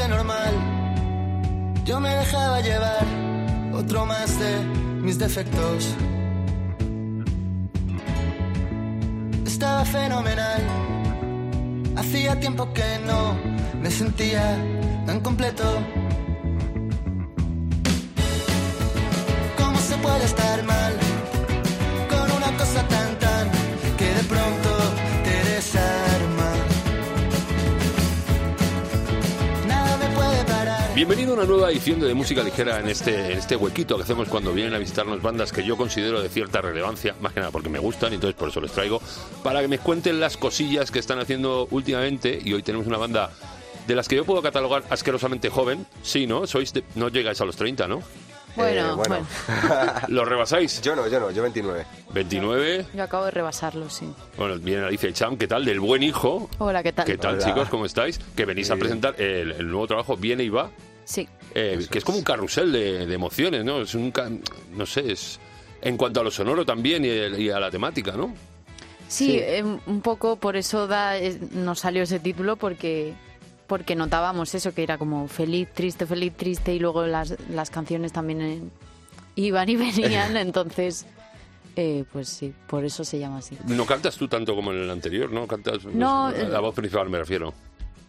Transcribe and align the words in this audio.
normal. 0.00 0.54
Yo 1.84 2.00
me 2.00 2.08
dejaba 2.08 2.60
llevar 2.62 3.04
otro 3.74 4.06
más 4.06 4.38
de 4.38 4.64
mis 5.02 5.18
defectos. 5.18 5.94
Estaba 9.44 9.84
fenomenal. 9.84 10.62
Hacía 11.96 12.40
tiempo 12.40 12.72
que 12.72 12.98
no 13.06 13.36
me 13.82 13.90
sentía 13.90 14.56
tan 15.04 15.20
completo. 15.20 15.64
Bienvenido 31.24 31.40
a 31.40 31.44
una 31.46 31.54
nueva 31.56 31.70
edición 31.70 32.00
de 32.00 32.14
Música 32.14 32.42
Ligera 32.42 32.80
en 32.80 32.88
este, 32.88 33.14
en 33.32 33.38
este 33.38 33.54
huequito 33.54 33.96
que 33.96 34.02
hacemos 34.02 34.26
cuando 34.28 34.52
vienen 34.52 34.74
a 34.74 34.78
visitarnos 34.78 35.22
bandas 35.22 35.52
que 35.52 35.62
yo 35.62 35.76
considero 35.76 36.20
de 36.20 36.28
cierta 36.28 36.60
relevancia, 36.60 37.14
más 37.20 37.32
que 37.32 37.38
nada 37.38 37.52
porque 37.52 37.68
me 37.68 37.78
gustan 37.78 38.10
y 38.10 38.16
entonces 38.16 38.34
por 38.36 38.48
eso 38.48 38.60
les 38.60 38.72
traigo, 38.72 39.00
para 39.44 39.60
que 39.60 39.68
me 39.68 39.78
cuenten 39.78 40.18
las 40.18 40.36
cosillas 40.36 40.90
que 40.90 40.98
están 40.98 41.20
haciendo 41.20 41.68
últimamente 41.70 42.40
y 42.44 42.52
hoy 42.54 42.64
tenemos 42.64 42.88
una 42.88 42.98
banda 42.98 43.30
de 43.86 43.94
las 43.94 44.08
que 44.08 44.16
yo 44.16 44.24
puedo 44.24 44.42
catalogar 44.42 44.82
asquerosamente 44.90 45.48
joven, 45.48 45.86
sí, 46.02 46.26
¿no? 46.26 46.44
Sois 46.48 46.72
de- 46.72 46.82
no 46.96 47.08
llegáis 47.08 47.40
a 47.40 47.44
los 47.44 47.54
30, 47.54 47.86
¿no? 47.86 48.02
Bueno, 48.56 48.80
Eh, 48.80 48.94
bueno. 48.96 49.24
bueno. 49.46 49.92
¿Los 50.08 50.26
rebasáis? 50.28 50.82
Yo 50.82 50.96
no, 50.96 51.06
yo 51.06 51.20
no, 51.20 51.30
yo 51.30 51.40
29. 51.42 51.86
29. 52.12 52.86
Yo 52.94 53.02
acabo 53.04 53.26
de 53.26 53.30
rebasarlo, 53.30 53.88
sí. 53.90 54.12
Bueno, 54.36 54.56
viene 54.58 54.86
Alicia 54.86 55.08
y 55.08 55.12
Cham, 55.12 55.36
¿qué 55.36 55.46
tal? 55.46 55.64
Del 55.64 55.78
buen 55.78 56.02
hijo. 56.02 56.50
Hola, 56.58 56.82
¿qué 56.82 56.92
tal? 56.92 57.06
¿Qué 57.06 57.16
tal, 57.16 57.36
Hola. 57.36 57.44
chicos? 57.46 57.68
¿Cómo 57.68 57.86
estáis? 57.86 58.18
Que 58.34 58.44
venís 58.44 58.68
a 58.70 58.74
Muy 58.74 58.80
presentar 58.80 59.14
el, 59.20 59.52
el 59.52 59.68
nuevo 59.68 59.86
trabajo 59.86 60.16
Viene 60.16 60.42
y 60.42 60.48
va, 60.48 60.68
Sí. 61.04 61.28
eh, 61.54 61.84
que 61.90 61.98
es 61.98 62.04
como 62.04 62.18
un 62.18 62.24
carrusel 62.24 62.70
de, 62.72 63.06
de 63.06 63.14
emociones, 63.14 63.64
¿no? 63.64 63.82
Es 63.82 63.94
un... 63.94 64.12
no 64.76 64.86
sé, 64.86 65.12
es... 65.12 65.38
En 65.80 65.96
cuanto 65.96 66.20
a 66.20 66.22
lo 66.24 66.30
sonoro 66.30 66.64
también 66.64 67.04
y, 67.04 67.08
y 67.42 67.50
a 67.50 67.58
la 67.58 67.70
temática, 67.70 68.12
¿no? 68.12 68.34
Sí, 69.08 69.26
Sí. 69.32 69.38
eh, 69.40 69.62
un 69.64 70.00
poco 70.00 70.36
por 70.36 70.56
eso 70.56 70.86
da, 70.86 71.16
es- 71.18 71.52
nos 71.52 71.80
salió 71.80 72.02
ese 72.04 72.18
título, 72.20 72.56
porque 72.56 73.14
porque 73.66 73.94
notábamos 73.96 74.54
eso, 74.54 74.74
que 74.74 74.82
era 74.82 74.98
como 74.98 75.26
feliz, 75.28 75.66
triste, 75.72 76.04
feliz, 76.06 76.34
triste, 76.36 76.74
y 76.74 76.78
luego 76.78 77.06
las, 77.06 77.34
las 77.50 77.70
canciones 77.70 78.12
también 78.12 78.40
eh, 78.42 78.60
iban 79.36 79.68
y 79.68 79.76
venían, 79.76 80.36
entonces, 80.36 81.06
eh, 81.74 82.04
pues 82.12 82.28
sí, 82.28 82.52
por 82.68 82.84
eso 82.84 83.02
se 83.04 83.18
llama 83.18 83.38
así. 83.38 83.56
No 83.66 83.86
cantas 83.86 84.16
tú 84.16 84.28
tanto 84.28 84.54
como 84.54 84.72
en 84.72 84.78
el 84.82 84.90
anterior, 84.90 85.32
¿no? 85.32 85.46
Cantas... 85.46 85.84
No, 85.86 86.30
la, 86.30 86.38
eh, 86.38 86.48
la 86.48 86.60
voz 86.60 86.74
principal 86.74 87.08
me 87.10 87.18
refiero. 87.18 87.54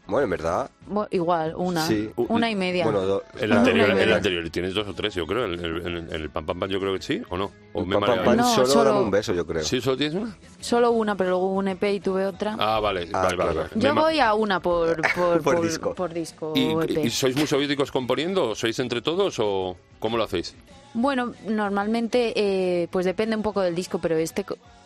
Bueno, 0.05 0.25
en 0.25 0.29
verdad, 0.31 0.69
Bu- 0.89 1.07
igual, 1.11 1.53
una, 1.55 1.87
Sí. 1.87 2.09
una 2.17 2.51
y 2.51 2.55
media. 2.55 2.83
bueno, 2.83 3.01
do- 3.03 3.23
El 3.39 3.53
anterior, 3.53 3.87
y 3.97 4.01
el 4.01 4.11
anterior, 4.13 4.49
tienes 4.49 4.73
dos 4.73 4.85
o 4.85 4.93
tres, 4.93 5.15
yo 5.15 5.25
creo. 5.25 5.45
En 5.45 5.53
el, 5.53 5.63
el- 5.63 5.97
en 5.97 6.11
el 6.13 6.29
Pam 6.29 6.45
Pam 6.45 6.59
Pam 6.59 6.69
yo 6.69 6.79
creo 6.81 6.93
que 6.93 7.01
sí, 7.01 7.21
¿o 7.29 7.37
no? 7.37 7.51
¿O 7.71 7.79
el 7.79 7.85
me 7.87 7.93
pam, 7.93 8.01
mareado? 8.01 8.25
pam, 8.25 8.35
No, 8.35 8.53
solo, 8.53 8.67
solo- 8.67 8.89
dame 8.91 9.01
un 9.05 9.11
beso, 9.11 9.33
yo 9.33 9.47
creo. 9.47 9.63
¿Sí, 9.63 9.79
solo 9.79 9.95
tienes 9.95 10.15
una? 10.15 10.35
Solo 10.59 10.91
una, 10.91 11.15
pero 11.15 11.29
luego 11.29 11.45
hubo 11.47 11.55
un 11.59 11.69
EP 11.69 11.83
y 11.93 11.99
tuve 12.01 12.25
otra. 12.25 12.57
Ah, 12.59 12.81
vale, 12.81 13.07
Ah, 13.13 13.21
vale, 13.23 13.35
vale, 13.35 13.35
claro. 13.37 13.55
vale. 13.55 13.69
Me 13.75 13.81
Yo 13.81 13.95
ma- 13.95 14.01
voy 14.01 14.19
a 14.19 14.33
una 14.33 14.59
por, 14.61 15.01
por, 15.15 15.41
Por 15.41 15.61
disco. 15.61 15.95
por 15.95 16.13
disco 16.13 16.51
¿Y, 16.53 16.71
EP. 16.73 17.05
y 17.05 17.09
sois 17.09 17.37
muy 17.37 17.47
soviéticos 17.47 17.89
componiendo? 17.89 18.49
¿O 18.49 18.55
¿Sois 18.55 18.77
entre 18.79 19.01
todos 19.01 19.37
o 19.39 19.77
cómo 19.99 20.17
lo 20.17 20.23
hacéis? 20.25 20.53
Bueno, 20.93 21.33
normalmente 21.47 22.33
eh, 22.35 22.87
pues 22.91 23.05
depende 23.05 23.35
un 23.37 23.41
poco 23.41 23.61
del 23.61 23.73
disco, 23.73 23.99
pero 23.99 24.17
este 24.17 24.45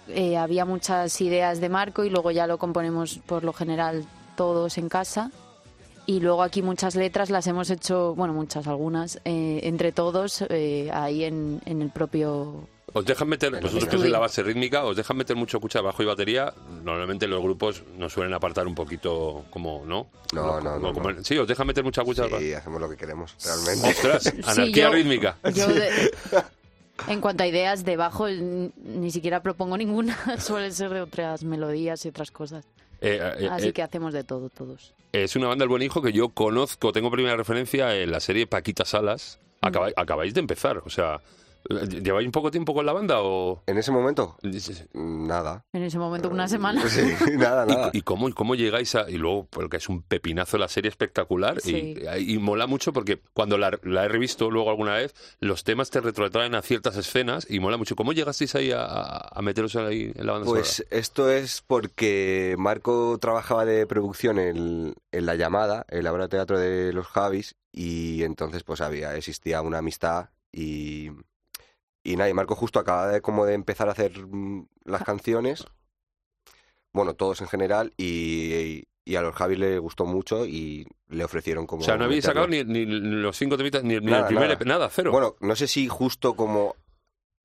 eh, 0.09 0.38
había 0.38 0.63
muchas 0.63 1.19
ideas 1.22 1.59
de 1.59 1.69
Marco 1.69 2.06
y 2.06 2.09
luego 2.11 2.29
ya 2.31 2.45
lo 2.47 2.57
componemos 2.59 3.19
por 3.25 3.44
lo 3.44 3.51
general 3.51 4.06
todos 4.38 4.78
en 4.78 4.88
casa. 4.88 5.31
Y 6.06 6.22
luego 6.22 6.42
aquí 6.42 6.62
muchas 6.62 6.96
letras 6.96 7.30
las 7.30 7.46
hemos 7.48 7.70
hecho, 7.70 8.16
bueno, 8.16 8.34
muchas, 8.34 8.66
algunas, 8.68 9.18
eh, 9.25 9.59
entre 9.64 9.92
todos 9.92 10.42
eh, 10.48 10.90
ahí 10.94 11.25
en, 11.25 11.59
en 11.66 11.81
el 11.81 11.90
propio... 11.90 12.66
¿Os 12.94 13.03
dejan 13.06 13.28
meter, 13.28 13.52
vosotros 13.62 13.90
que 13.90 13.98
sois 13.98 14.09
la 14.09 14.18
base 14.20 14.42
rítmica, 14.42 14.86
os 14.86 14.96
dejan 14.96 15.18
meter 15.18 15.36
mucho 15.36 15.59
cucha 15.59 15.81
bajo 15.81 16.02
y 16.02 16.06
batería? 16.06 16.53
Normalmente 16.86 17.28
los 17.28 17.42
grupos 17.44 17.84
nos 17.98 18.14
suelen 18.14 18.34
apartar 18.34 18.66
un 18.66 18.74
poquito 18.74 19.44
como, 19.50 19.84
¿no? 19.86 20.08
No, 20.34 20.62
no, 20.62 20.80
no, 20.80 20.94
como- 20.94 21.12
no. 21.12 21.22
Sí, 21.25 21.38
os 21.38 21.46
dejan 21.46 21.68
meter 21.68 21.84
mucha 21.84 22.06
cucha 22.06 22.24
Sí, 22.40 22.54
hacemos 22.54 22.80
lo 22.80 22.90
que 22.90 22.96
queremos, 22.96 23.36
realmente. 23.44 23.90
¡Ostras! 23.90 24.24
Sí, 24.34 24.42
Anarquía 24.46 24.86
yo- 24.88 24.92
rítmica. 24.94 25.38
yo 25.54 25.68
de- 25.68 26.12
en 27.09 27.19
cuanto 27.19 27.44
a 27.44 27.48
ideas 27.48 27.84
de 27.84 27.98
bajo, 27.98 28.28
ni 28.30 29.12
siquiera 29.12 29.42
propongo 29.44 29.78
ninguna, 29.78 30.18
suelen 30.40 30.74
ser 30.74 30.90
de 30.92 31.02
otras 31.02 31.44
melodías 31.44 32.06
y 32.06 32.08
otras 32.08 32.31
cosas. 32.31 32.66
Eh, 33.02 33.19
eh, 33.40 33.50
Así 33.50 33.68
eh, 33.68 33.74
que 33.74 33.81
hacemos 33.81 34.13
de 34.13 34.24
todo, 34.24 34.50
todos. 34.50 34.94
Es 35.12 35.35
una 35.35 35.47
banda 35.47 35.63
El 35.63 35.69
Buen 35.69 35.81
Hijo 35.81 36.02
que 36.02 36.12
yo 36.12 36.30
conozco, 36.30 36.91
tengo 36.91 37.12
primera 37.12 37.35
referencia 37.35 37.96
en 37.96 38.12
la 38.12 38.19
serie 38.19 38.47
Paquita 38.47 38.85
Salas. 38.85 39.40
Acabáis, 39.62 39.94
acabáis 39.97 40.34
de 40.34 40.40
empezar, 40.40 40.78
o 40.85 40.90
sea, 40.90 41.22
¿lleváis 42.01 42.25
un 42.25 42.31
poco 42.31 42.51
tiempo 42.51 42.73
con 42.73 42.85
la 42.85 42.94
banda 42.94 43.22
o...? 43.22 43.63
En 43.67 43.78
ese 43.78 43.91
momento, 43.91 44.38
nada. 44.94 45.66
En 45.73 45.83
ese 45.83 45.97
momento, 46.00 46.29
una 46.29 46.47
semana. 46.47 46.88
Sí, 46.89 47.01
nada, 47.38 47.66
nada. 47.67 47.89
¿Y, 47.94 48.00
y 48.00 48.01
cómo, 48.01 48.29
y 48.29 48.33
cómo 48.33 48.55
llegáis 48.55 48.95
a.? 48.95 49.09
Y 49.09 49.17
luego, 49.17 49.47
porque 49.50 49.77
es 49.77 49.89
un 49.89 50.01
pepinazo 50.01 50.57
la 50.57 50.67
serie 50.67 50.89
espectacular 50.89 51.59
Sí. 51.61 51.95
y, 52.17 52.33
y 52.35 52.38
mola 52.39 52.67
mucho 52.67 52.94
porque 52.94 53.22
cuando 53.33 53.57
la, 53.57 53.77
la 53.83 54.06
he 54.06 54.07
revisto 54.07 54.50
luego 54.51 54.69
alguna 54.69 54.94
vez, 54.95 55.13
los 55.39 55.63
temas 55.63 55.89
te 55.89 56.01
retrotraen 56.01 56.56
a 56.56 56.61
ciertas 56.61 56.97
escenas 56.97 57.47
y 57.50 57.59
mola 57.59 57.77
mucho. 57.77 57.95
¿Cómo 57.95 58.13
llegasteis 58.13 58.56
ahí 58.56 58.72
a, 58.73 59.29
meteros 59.41 59.75
ahí 59.75 60.11
en 60.16 60.25
la 60.25 60.33
banda 60.33 60.47
Pues 60.47 60.85
esto 60.89 61.29
es 61.31 61.63
porque 61.66 62.56
Marco 62.57 63.17
trabajaba 63.19 63.66
de 63.66 63.85
producción 63.88 64.39
en, 64.39 64.94
en 65.11 65.25
La 65.25 65.35
Llamada, 65.35 65.85
el 65.89 66.03
laboratorio 66.03 66.27
de 66.27 66.38
teatro 66.38 66.59
de 66.59 66.94
los 66.94 67.07
Javis, 67.07 67.56
y 67.72 68.23
entonces 68.23 68.63
pues 68.63 68.81
había, 68.81 69.16
existía 69.16 69.61
una 69.61 69.77
amistad 69.79 70.29
y, 70.51 71.11
y 72.12 72.16
nada, 72.16 72.29
y 72.29 72.34
Marco 72.34 72.56
justo 72.56 72.79
acaba 72.79 73.07
de 73.07 73.22
como 73.22 73.45
de 73.45 73.53
empezar 73.53 73.88
a 73.90 73.91
hacer 73.91 74.25
mm, 74.25 74.68
las 74.85 75.03
canciones, 75.03 75.66
bueno, 76.94 77.13
todos 77.16 77.41
en 77.41 77.47
general, 77.47 77.94
y, 77.97 78.84
y 79.06 79.16
a 79.16 79.22
los 79.22 79.35
Javis 79.35 79.59
le 79.59 79.78
gustó 79.79 80.06
mucho 80.06 80.45
y 80.45 80.88
le 81.09 81.23
ofrecieron 81.23 81.68
como... 81.68 81.81
O 81.81 81.85
sea, 81.85 81.97
no 81.97 82.06
habéis 82.06 82.25
sacado 82.25 82.47
ni, 82.47 82.63
ni 82.63 82.85
los 82.85 83.38
cinco 83.38 83.57
temitas, 83.57 83.84
ni, 83.84 83.95
ni 84.00 84.06
Nada, 84.07 84.19
el 84.22 84.25
primer 84.28 84.44
nada. 84.50 84.53
EP, 84.56 84.66
nada, 84.66 84.90
cero. 84.91 85.12
Bueno, 85.12 85.35
no 85.41 85.56
sé 85.56 85.68
si 85.68 85.88
justo 85.88 86.35
como... 86.35 86.75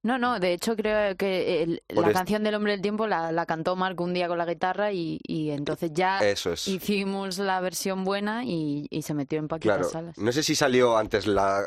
No, 0.04 0.18
no, 0.18 0.40
de 0.40 0.52
hecho 0.54 0.74
creo 0.74 1.16
que 1.16 1.62
el- 1.62 1.82
la 1.88 2.12
canción 2.12 2.42
del 2.42 2.56
Hombre 2.56 2.72
del 2.72 2.82
Tiempo 2.82 3.06
la, 3.06 3.30
la 3.30 3.46
cantó 3.46 3.76
Marco 3.76 4.02
un 4.02 4.12
día 4.14 4.26
con 4.26 4.36
la 4.36 4.46
guitarra 4.46 4.92
y, 4.92 5.20
y 5.22 5.50
entonces 5.50 5.92
ya 5.92 6.18
Eso 6.18 6.52
es. 6.54 6.66
hicimos 6.66 7.38
la 7.38 7.60
versión 7.60 8.02
buena 8.04 8.44
y, 8.44 8.88
y 8.90 9.02
se 9.02 9.14
metió 9.14 9.38
en 9.38 9.46
Paquita 9.46 9.74
Claro, 9.76 9.88
Salas. 9.88 10.18
no 10.18 10.32
sé 10.32 10.42
si 10.42 10.56
salió 10.56 10.96
antes 10.96 11.28
la, 11.28 11.62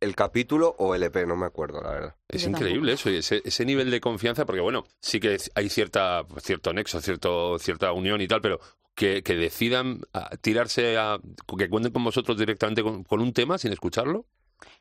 el 0.00 0.16
capítulo 0.16 0.74
o 0.78 0.94
el 0.94 1.02
EP, 1.02 1.26
no 1.26 1.36
me 1.36 1.46
acuerdo, 1.46 1.80
la 1.82 1.90
verdad. 1.90 2.14
Es 2.28 2.42
Yo 2.42 2.50
increíble 2.50 2.92
eso, 2.94 3.10
y 3.10 3.16
ese, 3.16 3.42
ese 3.44 3.64
nivel 3.64 3.90
de 3.90 4.00
confianza, 4.00 4.46
porque 4.46 4.60
bueno, 4.60 4.86
sí 5.00 5.20
que 5.20 5.36
hay 5.54 5.68
cierta, 5.68 6.24
cierto 6.42 6.72
nexo, 6.72 7.00
cierto, 7.00 7.58
cierta 7.58 7.92
unión 7.92 8.20
y 8.20 8.26
tal, 8.28 8.40
pero 8.40 8.60
que, 8.94 9.22
que 9.22 9.34
decidan 9.36 10.00
a, 10.12 10.30
tirarse 10.36 10.96
a. 10.98 11.18
que 11.58 11.68
cuenten 11.68 11.92
con 11.92 12.04
vosotros 12.04 12.36
directamente 12.38 12.82
con, 12.82 13.04
con 13.04 13.20
un 13.20 13.32
tema 13.32 13.58
sin 13.58 13.72
escucharlo. 13.72 14.26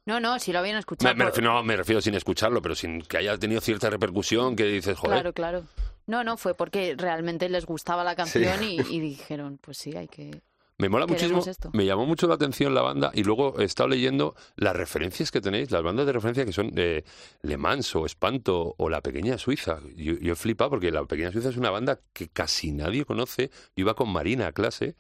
No, 0.06 0.20
no, 0.20 0.40
si 0.40 0.52
lo 0.52 0.60
habían 0.60 0.76
Me, 0.76 0.80
escuchado. 0.80 1.14
me 1.16 1.24
por- 1.24 1.28
refiero, 1.34 1.54
no, 1.54 1.64
me 1.64 1.76
refiero 1.78 2.02
sin 2.02 2.16
escucharlo, 2.16 2.62
pero 2.62 2.76
sin 2.76 3.02
que 3.02 3.18
haya 3.18 3.38
tenido 3.38 3.62
cierta 3.62 3.90
repercusión, 3.90 4.56
que 4.56 4.66
dices, 4.66 4.98
joder. 4.98 5.16
Claro, 5.18 5.34
claro. 5.34 5.64
No, 6.08 6.24
no, 6.24 6.38
fue 6.38 6.56
porque 6.56 6.96
realmente 6.98 7.48
les 7.50 7.66
gustaba 7.66 8.04
la 8.04 8.16
canción 8.16 8.64
y, 8.64 8.78
y 8.90 9.00
dijeron, 9.00 9.58
pues 9.62 9.78
sí, 9.78 9.96
hay 9.96 10.08
que... 10.08 10.42
Me 10.80 10.90
mola 10.90 11.06
Queremos 11.06 11.32
muchísimo, 11.32 11.52
esto. 11.52 11.70
me 11.74 11.86
llamó 11.86 12.06
mucho 12.06 12.26
la 12.28 12.36
atención 12.36 12.74
la 12.74 12.82
banda 12.82 13.12
y 13.14 13.24
luego 13.24 13.60
he 13.60 13.66
estado 13.66 13.90
leyendo 13.90 14.34
las 14.56 14.76
referencias 14.76 15.30
que 15.30 15.42
tenéis, 15.42 15.70
las 15.72 15.84
bandas 15.84 16.06
de 16.06 16.14
referencia 16.14 16.46
que 16.46 16.54
son 16.54 16.72
de 16.74 17.04
Le 17.42 17.58
Mans 17.58 17.96
o 17.98 18.06
Espanto 18.06 18.76
o 18.78 18.90
La 18.90 19.02
Pequeña 19.02 19.38
Suiza. 19.38 19.80
Yo, 19.96 20.14
yo 20.14 20.34
he 20.34 20.36
flipado 20.36 20.72
porque 20.72 20.90
La 20.90 21.04
Pequeña 21.06 21.32
Suiza 21.32 21.50
es 21.50 21.58
una 21.58 21.70
banda 21.70 22.00
que 22.14 22.30
casi 22.30 22.72
nadie 22.72 23.04
conoce. 23.06 23.50
Yo 23.76 23.82
iba 23.84 23.94
con 23.94 24.10
Marina 24.10 24.48
a 24.48 24.52
clase. 24.54 24.96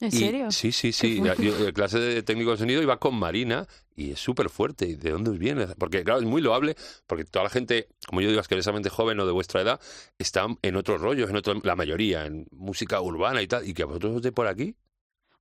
¿En 0.00 0.08
y- 0.08 0.10
serio? 0.10 0.50
Sí, 0.50 0.70
sí, 0.70 0.92
sí. 0.92 1.22
Yo, 1.22 1.34
yo, 1.36 1.72
clase 1.72 1.98
de 1.98 2.22
técnico 2.22 2.50
de 2.50 2.58
sonido 2.58 2.82
iba 2.82 2.98
con 2.98 3.14
Marina 3.14 3.66
y 3.96 4.10
es 4.10 4.20
súper 4.20 4.50
fuerte. 4.50 4.84
¿Y 4.86 4.96
de 4.96 5.12
dónde 5.12 5.30
os 5.30 5.38
viene? 5.38 5.66
Porque, 5.78 6.04
claro, 6.04 6.20
es 6.20 6.26
muy 6.26 6.42
loable 6.42 6.76
porque 7.06 7.24
toda 7.24 7.44
la 7.44 7.50
gente, 7.50 7.88
como 8.06 8.20
yo 8.20 8.28
digo, 8.28 8.40
asquerosamente 8.40 8.90
joven 8.90 9.18
o 9.20 9.24
de 9.24 9.32
vuestra 9.32 9.62
edad, 9.62 9.80
están 10.18 10.58
en 10.60 10.76
otros 10.76 11.00
rollos, 11.00 11.30
en 11.30 11.36
otro, 11.36 11.54
la 11.62 11.74
mayoría, 11.76 12.26
en 12.26 12.46
música 12.50 13.00
urbana 13.00 13.40
y 13.40 13.46
tal. 13.46 13.66
Y 13.66 13.72
que 13.72 13.84
a 13.84 13.86
vosotros 13.86 14.16
os 14.16 14.22
de 14.22 14.32
por 14.32 14.46
aquí. 14.46 14.74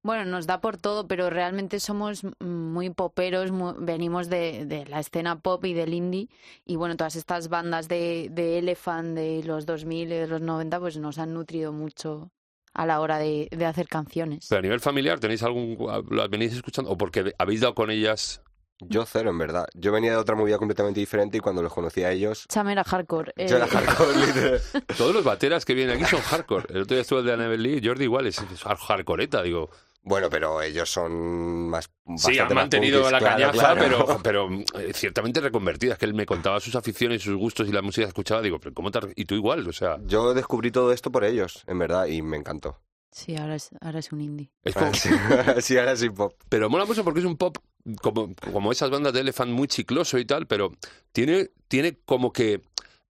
Bueno, 0.04 0.26
nos 0.26 0.48
da 0.48 0.62
por 0.62 0.78
todo, 0.78 1.08
pero 1.08 1.30
realmente 1.30 1.80
somos 1.80 2.22
muy 2.40 2.90
poperos, 2.90 3.52
mu- 3.52 3.76
venimos 3.78 4.30
de, 4.30 4.66
de 4.66 4.86
la 4.88 5.00
escena 5.00 5.40
pop 5.40 5.64
y 5.66 5.74
del 5.76 5.94
indie, 5.94 6.28
y 6.66 6.76
bueno, 6.76 6.96
todas 6.98 7.16
estas 7.16 7.50
bandas 7.50 7.88
de, 7.88 8.30
de 8.32 8.58
Elephant 8.58 9.16
de 9.16 9.44
los 9.46 9.66
2000 9.68 10.12
y 10.12 10.16
de 10.16 10.28
los 10.28 10.42
90, 10.42 10.80
pues 10.80 10.98
nos 10.98 11.20
han 11.20 11.34
nutrido 11.36 11.72
mucho 11.72 12.32
a 12.74 12.86
la 12.88 13.00
hora 13.00 13.20
de, 13.20 13.48
de 13.52 13.66
hacer 13.66 13.88
canciones. 13.88 14.48
Pero 14.50 14.60
a 14.60 14.62
nivel 14.64 14.80
familiar, 14.80 15.20
¿tenéis 15.20 15.44
algún. 15.44 15.78
¿Lo 16.10 16.30
venís 16.30 16.54
escuchando? 16.54 16.90
¿O 16.90 16.98
porque 16.98 17.34
habéis 17.38 17.62
dado 17.62 17.76
con 17.76 17.92
ellas? 17.92 18.42
Yo 18.80 19.06
cero, 19.06 19.30
en 19.30 19.38
verdad. 19.38 19.68
Yo 19.76 19.92
venía 19.92 20.10
de 20.10 20.18
otra 20.18 20.36
movida 20.36 20.58
completamente 20.58 21.00
diferente 21.00 21.38
y 21.38 21.40
cuando 21.40 21.62
los 21.62 21.72
conocí 21.72 22.02
a 22.02 22.10
ellos... 22.12 22.46
Cham 22.48 22.68
era 22.70 22.84
hardcore. 22.84 23.32
Yo 23.48 23.58
era 23.58 23.66
eh, 23.66 23.70
hardcore, 23.70 24.18
literal. 24.26 24.62
Todos 24.98 25.14
los 25.14 25.24
bateras 25.24 25.66
que 25.66 25.76
vienen 25.76 25.98
aquí 25.98 26.06
son 26.10 26.22
hardcore. 26.22 26.66
El 26.74 26.82
otro 26.82 26.96
día 26.96 27.02
estuve 27.02 27.20
el 27.20 27.26
de 27.28 27.34
Annabelle 27.34 27.62
Lee, 27.62 27.82
Jordi 27.88 28.06
igual, 28.06 28.26
es, 28.26 28.40
es 28.40 28.64
hardcoreta, 28.64 29.44
digo. 29.44 29.70
Bueno, 30.04 30.30
pero 30.32 30.62
ellos 30.64 30.90
son 30.90 31.70
más. 31.70 31.90
Sí, 32.18 32.40
han 32.40 32.48
más 32.48 32.56
mantenido 32.56 33.02
punkis, 33.02 33.12
la 33.12 33.20
claro, 33.20 33.36
cañaza, 33.52 33.76
claro. 33.76 33.80
pero, 34.24 34.48
pero 34.74 34.82
eh, 34.82 34.94
ciertamente 34.94 35.42
reconvertidas. 35.42 35.98
Que 36.00 36.06
él 36.06 36.14
me 36.16 36.26
contaba 36.26 36.60
sus 36.60 36.76
aficiones, 36.76 37.22
sus 37.22 37.36
gustos 37.36 37.68
y 37.70 37.72
la 37.72 37.82
música 37.84 38.06
que 38.06 38.10
escuchaba. 38.10 38.42
Digo, 38.42 38.60
pero 38.60 38.74
¿cómo 38.74 38.90
te... 38.90 39.00
Y 39.16 39.26
tú 39.26 39.36
igual, 39.36 39.68
o 39.68 39.74
sea... 39.74 39.98
Yo 40.06 40.34
descubrí 40.34 40.72
todo 40.72 40.92
esto 40.92 41.12
por 41.12 41.24
ellos, 41.24 41.64
en 41.68 41.78
verdad, 41.78 42.08
y 42.08 42.22
me 42.24 42.38
encantó. 42.38 42.80
Sí, 43.12 43.36
ahora 43.36 43.56
es, 43.56 43.70
ahora 43.82 44.00
es 44.00 44.12
un 44.12 44.22
indie. 44.22 44.50
Es 44.64 44.74
sí, 45.00 45.10
sí, 45.62 45.78
ahora 45.78 45.96
sí 45.96 46.10
pop. 46.10 46.34
Pero 46.50 46.70
mola 46.70 46.86
mucho 46.86 47.04
porque 47.04 47.20
es 47.20 47.26
un 47.26 47.38
pop 47.38 47.58
como, 48.02 48.34
como 48.52 48.72
esas 48.72 48.90
bandas 48.90 49.14
de 49.14 49.20
Elephant 49.20 49.52
muy 49.52 49.68
chicloso 49.68 50.18
y 50.18 50.26
tal, 50.26 50.48
pero 50.48 50.72
tiene, 51.12 51.52
tiene 51.68 52.00
como 52.06 52.32
que... 52.32 52.62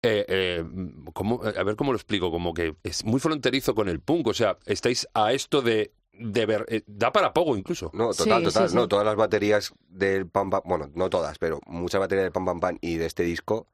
eh, 0.03 0.25
eh, 0.29 0.65
como- 1.13 1.43
a 1.43 1.63
ver 1.65 1.75
cómo 1.77 1.93
lo 1.93 1.97
explico, 1.97 2.31
como 2.31 2.55
que 2.55 2.77
es 2.85 3.05
muy 3.05 3.19
fronterizo 3.21 3.75
con 3.75 3.89
el 3.89 4.01
punk, 4.01 4.29
o 4.29 4.35
sea, 4.35 4.57
estáis 4.67 5.09
a 5.15 5.33
esto 5.33 5.63
de, 5.63 5.91
de 6.19 6.47
ver, 6.47 6.67
eh, 6.69 6.83
da 6.87 7.13
para 7.13 7.33
poco 7.33 7.57
incluso. 7.57 7.91
No, 7.95 8.13
total, 8.13 8.39
Sí, 8.41 8.45
total. 8.45 8.69
sí, 8.71 8.75
No, 8.77 8.89
todas 8.89 9.05
las 9.05 9.17
baterías 9.17 9.73
del 9.89 10.29
Pam 10.29 10.51
Pam, 10.51 10.63
bueno, 10.65 10.91
no 10.95 11.09
todas, 11.11 11.39
pero 11.39 11.61
muchas 11.67 12.01
baterías 12.01 12.25
del 12.25 12.33
Pam 12.33 12.45
Pam 12.45 12.61
Pam 12.61 12.79
y 12.81 12.97
de 12.97 13.07
este 13.07 13.23
disco 13.23 13.69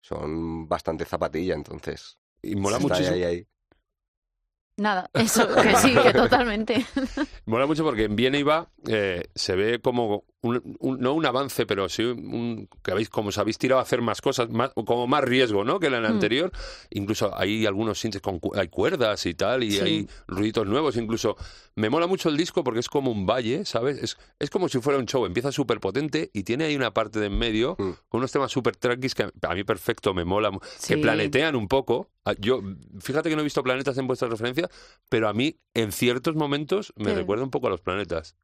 son 0.00 0.68
bastante 0.68 1.04
zapatilla, 1.04 1.54
entonces. 1.54 2.18
Y 2.42 2.56
mola 2.56 2.76
está 2.76 2.88
muchísimo. 2.88 3.14
ahí, 3.16 3.24
ahí. 3.24 3.46
Nada, 4.76 5.08
eso, 5.14 5.46
que 5.54 5.76
sí, 5.76 5.94
que 5.94 6.12
totalmente. 6.12 6.84
Mola 7.46 7.66
mucho 7.66 7.84
porque 7.84 8.04
en 8.04 8.16
Viene 8.16 8.40
y 8.40 8.42
va 8.42 8.68
eh, 8.88 9.22
se 9.34 9.54
ve 9.54 9.80
como 9.80 10.24
un, 10.42 10.76
un- 10.80 10.98
no 11.00 11.14
un 11.14 11.24
avance, 11.24 11.64
pero 11.64 11.88
sí 11.88 12.02
un, 12.02 12.68
que 12.82 12.90
habéis 12.90 13.08
como 13.08 13.28
os 13.28 13.38
habéis 13.38 13.56
tirado 13.56 13.78
a 13.78 13.82
hacer 13.82 14.02
más 14.02 14.20
cosas, 14.20 14.50
más, 14.50 14.72
como 14.74 15.06
más 15.06 15.22
riesgo, 15.22 15.62
¿no? 15.64 15.78
Que 15.78 15.86
en 15.86 15.94
el 15.94 16.02
Mm. 16.02 16.06
anterior. 16.06 16.52
Incluso 16.90 17.30
hay 17.38 17.64
algunos 17.66 18.00
sintes 18.00 18.20
con 18.20 18.40
cu- 18.40 18.52
hay 18.54 18.66
cuerdas 18.68 19.24
y 19.26 19.34
tal 19.34 19.62
y 19.62 19.70
Sí. 19.70 19.80
hay 19.80 20.08
ruiditos 20.26 20.66
nuevos. 20.66 20.96
Incluso 20.96 21.36
me 21.76 21.88
mola 21.88 22.06
mucho 22.08 22.28
el 22.28 22.36
disco 22.36 22.64
porque 22.64 22.80
es 22.80 22.88
como 22.88 23.12
un 23.12 23.26
valle, 23.26 23.64
¿sabes? 23.64 23.98
Es, 24.02 24.18
es 24.40 24.50
como 24.50 24.68
si 24.68 24.80
fuera 24.80 24.98
un 24.98 25.06
show. 25.06 25.24
Empieza 25.24 25.52
súper 25.52 25.78
potente 25.80 26.30
y 26.34 26.42
tiene 26.42 26.64
ahí 26.64 26.74
una 26.76 26.92
parte 26.92 27.20
de 27.20 27.26
en 27.26 27.38
medio 27.38 27.76
Mm. 27.78 27.90
con 28.08 28.18
unos 28.18 28.32
temas 28.32 28.50
súper 28.50 28.74
tranquis 28.76 29.14
que 29.14 29.30
a 29.42 29.54
mí 29.54 29.62
perfecto 29.64 30.12
me 30.14 30.24
mola, 30.24 30.50
que 30.86 30.98
planetean 30.98 31.54
un 31.56 31.68
poco. 31.68 32.10
Ah, 32.24 32.34
Yo, 32.38 32.60
fíjate 33.00 33.28
que 33.28 33.36
no 33.36 33.40
he 33.42 33.44
visto 33.44 33.62
planetas 33.62 33.98
en 33.98 34.06
vuestras 34.06 34.30
referencias, 34.30 34.70
pero 35.08 35.28
a 35.28 35.34
mí 35.34 35.60
en 35.74 35.92
ciertos 35.92 36.34
momentos 36.34 36.92
me 36.96 37.10
Sí. 37.10 37.16
recuerda 37.16 37.44
un 37.44 37.50
poco 37.50 37.66
a 37.66 37.70
los 37.70 37.80
planetas. 37.82 38.36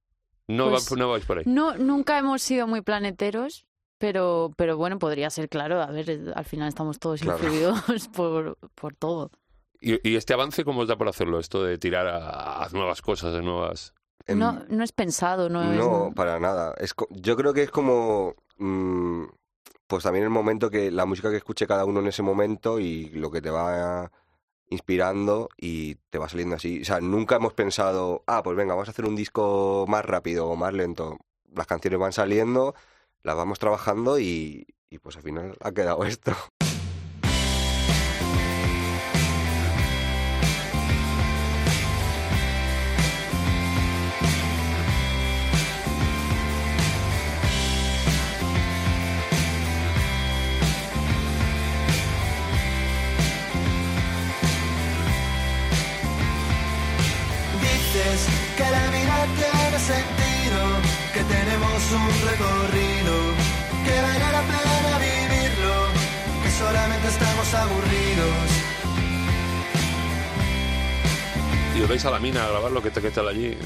No, 0.49 0.69
Pues- 0.71 0.93
va- 0.93 0.97
no 0.97 1.11
vais 1.11 1.25
por 1.25 1.39
ahí. 1.39 1.45
No, 1.47 1.77
nunca 1.77 2.19
hemos 2.19 2.43
sido 2.43 2.67
muy 2.67 2.81
planeteros, 2.83 3.67
pero, 3.99 4.51
pero 4.57 4.77
bueno, 4.77 4.99
podría 4.99 5.31
ser 5.31 5.49
claro. 5.49 5.81
A 5.81 5.87
ver, 5.91 6.33
al 6.35 6.45
final 6.45 6.69
estamos 6.69 6.99
todos 6.99 7.21
Claro. 7.21 7.39
influidos 7.39 8.09
por, 8.13 8.59
por 8.75 8.95
todo. 8.97 9.31
¿Y, 9.81 10.07
y 10.07 10.17
este 10.17 10.35
avance 10.35 10.65
cómo 10.65 10.81
os 10.81 10.89
da 10.89 10.97
por 10.99 11.09
hacerlo? 11.09 11.39
Esto 11.39 11.63
de 11.63 11.79
tirar 11.79 12.07
a, 12.07 12.65
a 12.65 12.69
nuevas 12.71 13.01
cosas, 13.01 13.35
a 13.35 13.41
nuevas... 13.41 13.95
Em, 14.27 14.39
No, 14.39 14.63
no 14.69 14.85
es 14.85 14.93
pensado, 14.93 15.49
no, 15.49 15.65
No, 15.65 16.09
es... 16.09 16.15
para 16.15 16.39
nada. 16.39 16.75
Es 16.79 16.95
yo 17.11 17.37
creo 17.37 17.55
que 17.55 17.63
es 17.63 17.71
como. 17.71 18.35
mm, 18.59 19.25
pues 19.91 20.05
también 20.05 20.25
el 20.25 20.31
momento 20.31 20.71
que. 20.71 20.91
La 20.91 21.05
música 21.05 21.31
que 21.31 21.37
escuche 21.37 21.67
cada 21.67 21.85
uno 21.85 22.01
en 22.01 22.07
ese 22.07 22.23
momento 22.23 22.79
y 22.81 23.11
lo 23.11 23.31
que 23.31 23.43
te 23.43 23.51
va 23.51 24.11
inspirando 24.69 25.49
y 25.59 25.97
te 26.11 26.19
va 26.19 26.29
saliendo 26.29 26.57
así. 26.57 26.83
O 26.83 26.85
sea, 26.85 27.01
nunca 27.01 27.37
hemos 27.37 27.55
pensado, 27.55 28.23
ah, 28.27 28.43
pues 28.43 28.57
venga, 28.57 28.75
vamos 28.75 28.89
a 28.89 28.93
hacer 28.93 29.05
un 29.05 29.17
disco 29.17 29.85
más 29.89 30.05
rápido 30.05 30.47
o 30.49 30.57
más 30.57 30.73
lento. 30.73 31.19
Las 31.55 31.67
canciones 31.67 31.99
van 31.99 32.13
saliendo, 32.13 32.75
las 33.25 33.37
vamos 33.37 33.59
trabajando 33.59 34.21
y, 34.21 34.67
y 34.91 34.99
pues 34.99 35.17
al 35.17 35.23
final 35.23 35.57
ha 35.61 35.73
quedado 35.73 36.05
esto. 36.07 36.33
Y 71.81 71.87
vais 71.87 72.05
a 72.05 72.11
la 72.11 72.19
mina 72.19 72.45
a 72.45 72.49
grabar 72.51 72.73
lo 72.73 72.83
que 72.83 72.91
te 72.91 73.01
qué 73.01 73.11
tal 73.11 73.27
allí. 73.29 73.57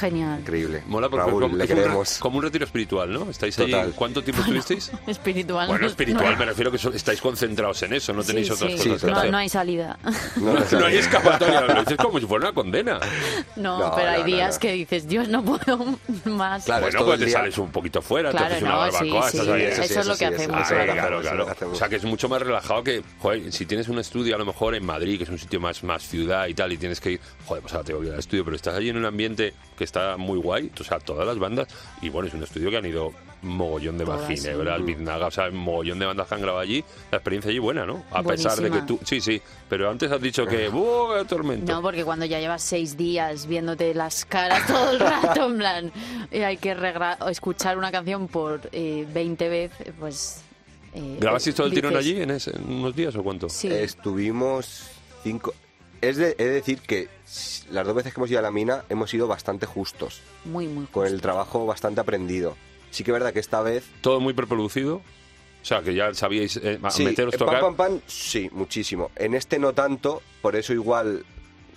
Genial. 0.00 0.40
Increíble. 0.40 0.82
Mola 0.86 1.08
porque 1.10 1.26
Raúl, 1.26 1.42
como, 1.42 1.56
le 1.56 1.64
es 1.64 1.70
un 1.70 1.76
queremos. 1.76 2.18
como 2.18 2.38
un 2.38 2.42
retiro 2.44 2.64
espiritual, 2.64 3.12
¿no? 3.12 3.28
¿Estáis 3.30 3.58
allí? 3.58 3.70
Total. 3.72 3.92
¿Cuánto 3.94 4.22
tiempo 4.24 4.40
estuvisteis? 4.42 4.90
Espiritual. 5.06 5.66
Bueno, 5.68 5.82
no- 5.82 5.86
espiritual, 5.88 6.32
no- 6.32 6.38
me 6.38 6.44
refiero 6.46 6.70
que 6.72 6.78
so- 6.78 6.92
estáis 6.92 7.20
concentrados 7.20 7.82
en 7.82 7.92
eso, 7.92 8.12
no 8.12 8.22
tenéis 8.22 8.46
Sí, 8.46 8.52
otras 8.54 8.70
sí. 8.72 8.76
cosas 8.78 9.00
Sí, 9.00 9.06
que 9.06 9.12
no, 9.12 9.18
hacer. 9.18 9.30
no 9.30 9.36
hay 9.38 9.48
salida. 9.48 9.98
No, 10.36 10.52
no, 10.54 10.60
No 10.80 10.86
hay 10.86 10.96
escapatoria, 10.96 11.60
lo 11.74 11.80
dices 11.80 11.96
como 11.98 12.18
si 12.18 12.26
fuera 12.26 12.46
una 12.46 12.54
condena. 12.54 12.98
No, 13.56 13.78
No, 13.78 13.94
pero 13.94 14.08
hay 14.10 14.22
días 14.24 14.54
no. 14.54 14.60
que 14.60 14.72
dices, 14.72 15.06
Dios, 15.06 15.28
no 15.28 15.44
puedo 15.44 15.84
más. 16.24 16.64
Claro, 16.64 16.82
bueno, 16.86 17.04
pues 17.04 17.18
te 17.18 17.24
día. 17.26 17.34
sales 17.34 17.58
un 17.58 17.70
poquito 17.70 18.00
fuera, 18.00 18.30
te 18.30 18.36
Claro, 18.38 18.52
haces 18.54 18.62
una 18.62 18.70
no, 18.72 18.78
barbacoa, 18.78 19.26
estás 19.28 19.48
ahí. 19.48 19.62
eso 19.64 20.00
es 20.00 20.06
lo 20.06 20.16
que 20.16 20.26
hacemos, 20.26 20.60
eso 20.62 20.74
es 20.74 20.86
lo 20.86 20.92
que 20.94 20.98
claro, 20.98 21.18
hacemos, 21.18 21.22
claro. 21.22 21.48
hacemos. 21.50 21.74
O 21.74 21.76
sea, 21.78 21.88
que 21.88 21.96
es 21.96 22.04
mucho 22.04 22.28
más 22.28 22.40
relajado 22.40 22.82
que, 22.82 23.02
joder, 23.18 23.52
si 23.52 23.66
tienes 23.66 23.88
un 23.88 23.98
estudio 23.98 24.34
a 24.34 24.38
lo 24.38 24.46
mejor 24.46 24.74
en 24.74 24.86
Madrid, 24.86 25.18
que 25.18 25.24
es 25.24 25.30
un 25.30 25.38
sitio 25.38 25.60
más, 25.60 25.82
más 25.84 26.02
ciudad 26.02 26.46
y 26.46 26.54
tal, 26.54 26.72
y 26.72 26.78
tienes 26.78 27.00
que 27.00 27.12
ir, 27.12 27.20
joder, 27.46 27.62
pues 27.62 27.74
ahora 27.74 27.84
tengo 27.84 28.00
que 28.00 28.06
ir 28.06 28.12
al 28.14 28.18
estudio, 28.18 28.44
pero 28.44 28.56
estás 28.56 28.74
allí 28.74 28.88
en 28.88 28.96
un 28.96 29.04
ambiente 29.04 29.52
que 29.76 29.84
está 29.90 30.16
muy 30.16 30.38
guay, 30.38 30.70
o 30.80 30.84
sea, 30.84 30.98
todas 31.00 31.26
las 31.26 31.38
bandas, 31.38 31.66
y 32.00 32.08
bueno, 32.08 32.28
es 32.28 32.34
un 32.34 32.42
estudio 32.44 32.70
que 32.70 32.76
han 32.76 32.86
ido 32.86 33.12
mogollón 33.42 33.96
de 33.98 34.04
Todas, 34.04 34.28
Ginebra, 34.28 34.76
sí. 34.76 34.82
Biznaga, 34.82 35.26
o 35.26 35.30
sea, 35.30 35.50
mogollón 35.50 35.98
de 35.98 36.06
bandas 36.06 36.28
que 36.28 36.34
han 36.34 36.42
grabado 36.42 36.60
allí, 36.62 36.84
la 37.10 37.18
experiencia 37.18 37.48
allí 37.50 37.58
buena, 37.58 37.86
¿no? 37.86 38.04
A 38.10 38.22
pesar 38.22 38.58
de 38.60 38.70
que 38.70 38.82
tú, 38.82 39.00
sí, 39.04 39.20
sí, 39.20 39.40
pero 39.68 39.90
antes 39.90 40.12
has 40.12 40.20
dicho 40.20 40.46
que, 40.46 40.68
¡buah, 40.70 41.18
qué 41.20 41.24
tormento! 41.24 41.72
No, 41.72 41.82
porque 41.82 42.04
cuando 42.04 42.26
ya 42.26 42.38
llevas 42.38 42.62
seis 42.62 42.96
días 42.96 43.46
viéndote 43.46 43.94
las 43.94 44.24
caras 44.26 44.66
todo 44.66 44.90
el 44.92 45.00
rato, 45.00 45.46
en 45.46 45.56
plan, 45.58 45.92
y 46.30 46.38
hay 46.40 46.58
que 46.58 46.74
regra- 46.76 47.16
o 47.20 47.28
escuchar 47.28 47.76
una 47.78 47.90
canción 47.90 48.28
por 48.28 48.60
eh, 48.72 49.06
20 49.12 49.48
veces, 49.48 49.92
pues... 49.98 50.42
eh, 50.94 51.16
¿Grabasteis 51.18 51.56
todo 51.56 51.66
el 51.66 51.72
tirón 51.72 51.96
allí 51.96 52.20
en, 52.20 52.30
ese- 52.32 52.54
en 52.54 52.70
unos 52.70 52.94
días 52.94 53.16
o 53.16 53.22
cuánto? 53.22 53.48
Sí, 53.48 53.68
Estuvimos 53.68 54.82
cinco. 55.24 55.54
Es 56.00 56.16
de, 56.16 56.34
he 56.38 56.44
de 56.44 56.50
decir 56.50 56.80
que 56.80 57.08
las 57.70 57.86
dos 57.86 57.94
veces 57.94 58.14
que 58.14 58.20
hemos 58.20 58.30
ido 58.30 58.38
a 58.38 58.42
la 58.42 58.50
mina 58.50 58.84
hemos 58.88 59.10
sido 59.10 59.26
bastante 59.28 59.66
justos, 59.66 60.22
muy, 60.46 60.66
muy 60.66 60.86
con 60.86 61.06
el 61.06 61.20
trabajo 61.20 61.66
bastante 61.66 62.00
aprendido. 62.00 62.56
Sí 62.90 63.04
que 63.04 63.10
es 63.10 63.12
verdad 63.12 63.32
que 63.32 63.38
esta 63.40 63.60
vez. 63.60 63.84
Todo 64.00 64.18
muy 64.20 64.32
preproducido. 64.32 64.96
O 64.96 65.64
sea, 65.64 65.82
que 65.82 65.94
ya 65.94 66.14
sabíais 66.14 66.56
eh, 66.56 66.80
Sí, 66.90 67.04
meteros 67.04 67.34
en 67.34 67.38
tocar. 67.38 67.60
Pam 67.60 67.76
Pam 67.76 67.90
Pam, 67.92 68.00
sí, 68.06 68.48
muchísimo. 68.52 69.10
En 69.14 69.34
este 69.34 69.58
no 69.58 69.74
tanto, 69.74 70.22
por 70.40 70.56
eso 70.56 70.72
igual 70.72 71.24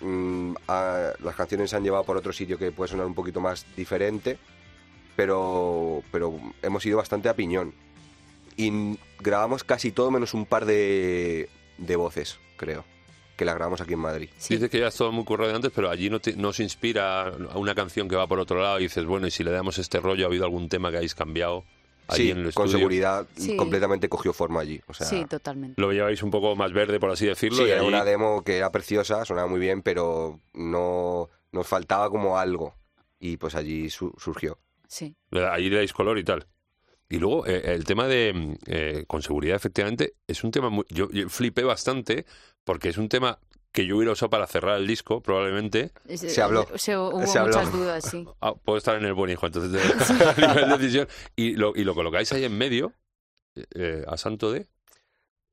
mm, 0.01 0.53
a- 0.70 1.12
las 1.22 1.36
canciones 1.36 1.70
se 1.70 1.75
han 1.75 1.84
llevado 1.84 2.06
por 2.06 2.15
otro 2.15 2.32
sitio 2.32 2.58
que 2.58 2.72
puede 2.72 2.89
sonar 2.92 3.06
un 3.06 3.13
poquito 3.13 3.42
más 3.42 3.65
diferente, 3.75 4.38
pero, 5.15 6.01
pero 6.12 6.39
hemos 6.62 6.86
ido 6.86 6.98
bastante 6.98 7.27
a 7.30 7.36
piñón. 7.36 7.74
Y 8.56 8.98
grabamos 9.20 9.63
casi 9.63 9.92
todo 9.92 10.12
menos 10.12 10.34
un 10.34 10.46
par 10.46 10.65
de, 10.65 11.50
de 11.77 11.96
voces, 11.96 12.38
creo, 12.56 12.86
que 13.44 13.46
la 13.46 13.54
grabamos 13.54 13.82
aquí 13.82 13.94
en 13.94 14.00
Madrid. 14.00 14.30
Sí. 14.38 14.56
Dices 14.56 14.70
que 14.70 14.80
ya 14.80 14.88
es 14.88 14.96
todo 14.96 15.12
muy 15.12 15.24
currado 15.26 15.50
de 15.50 15.56
antes, 15.58 15.72
pero 15.76 15.90
allí 15.90 16.10
no, 16.10 16.20
te, 16.20 16.36
no 16.36 16.52
se 16.54 16.64
inspira 16.64 17.28
a 17.28 17.58
una 17.58 17.76
canción 17.76 18.08
que 18.08 18.16
va 18.16 18.26
por 18.28 18.40
otro 18.40 18.62
lado 18.62 18.80
y 18.80 18.84
dices, 18.84 19.06
bueno, 19.06 19.28
y 19.28 19.32
si 19.32 19.44
le 19.44 19.52
damos 19.52 19.78
este 19.78 20.00
rollo, 20.00 20.26
¿ha 20.26 20.28
habido 20.28 20.46
algún 20.46 20.70
tema 20.70 20.90
que 20.92 20.98
hayáis 20.98 21.14
cambiado 21.16 21.64
allí 22.08 22.24
Sí, 22.26 22.32
en 22.32 22.40
el 22.40 22.54
con 22.54 22.70
seguridad 22.70 23.26
Sí. 23.38 23.56
completamente 23.56 24.10
cogió 24.10 24.34
forma 24.34 24.60
allí. 24.62 24.82
O 24.88 24.94
sea, 24.94 25.08
sí, 25.08 25.26
totalmente. 25.26 25.80
Lo 25.82 25.92
lleváis 25.92 26.22
un 26.24 26.32
poco 26.32 26.56
más 26.56 26.74
verde, 26.74 27.00
por 27.00 27.12
así 27.12 27.26
decirlo. 27.26 27.58
Sí, 27.60 27.64
y 27.64 27.72
era 27.72 27.80
allí- 27.80 27.88
una 27.88 28.04
demo 28.04 28.44
que 28.44 28.58
era 28.58 28.72
preciosa, 28.72 29.24
sonaba 29.26 29.48
muy 29.48 29.60
bien, 29.60 29.82
pero 29.82 30.40
no 30.54 31.30
nos 31.52 31.68
faltaba 31.68 32.10
como 32.10 32.38
algo. 32.38 32.76
Y 33.20 33.38
pues 33.38 33.56
allí 33.56 33.90
su- 33.90 34.14
surgió. 34.18 34.58
Sí. 34.88 35.16
Ahí 35.32 35.70
le 35.70 35.78
dais 35.78 35.94
color 35.94 36.18
y 36.20 36.24
tal. 36.24 36.46
Y 37.13 37.20
luego, 37.20 37.46
eh, 37.46 37.62
el 37.75 37.86
tema 37.86 38.08
de, 38.08 38.34
mm, 38.34 38.53
eh, 38.65 39.03
con 39.08 39.22
seguridad, 39.22 39.55
efectivamente, 39.55 40.15
es 40.27 40.43
un 40.43 40.50
tema 40.50 40.70
muy... 40.70 40.84
Yo, 40.89 41.10
yo 41.12 41.29
flipé 41.29 41.63
bastante 41.63 42.25
porque 42.63 42.89
es 42.89 42.98
un 42.98 43.08
tema 43.08 43.38
que 43.72 43.86
yo 43.86 43.98
hubiera 43.98 44.13
usado 44.13 44.32
para 44.32 44.48
cerrar 44.48 44.77
el 44.79 44.88
disco, 44.88 45.22
probablemente. 45.22 45.91
Se 46.15 46.41
habló. 46.41 46.65
se- 46.75 46.98
hubo 46.98 47.25
Se 47.27 47.38
habló. 47.38 47.55
muchas 47.58 47.72
dudas, 47.74 48.03
sí. 48.10 48.25
Ah, 48.41 48.55
puedo 48.55 48.77
estar 48.79 48.96
en 48.98 49.05
el 49.05 49.13
buen 49.13 49.29
hijo, 49.29 49.46
entonces, 49.46 49.72
de, 50.17 50.25
a 50.25 50.34
nivel 50.53 50.70
de 50.70 50.77
decisión. 50.79 51.08
Y 51.36 51.51
lo, 51.55 51.74
y 51.75 51.84
lo 51.84 51.93
colocáis 51.93 52.32
ahí 52.34 52.46
en 52.46 52.58
medio, 52.58 52.93
eh, 53.75 54.03
a 54.08 54.17
santo 54.17 54.51
de... 54.51 54.67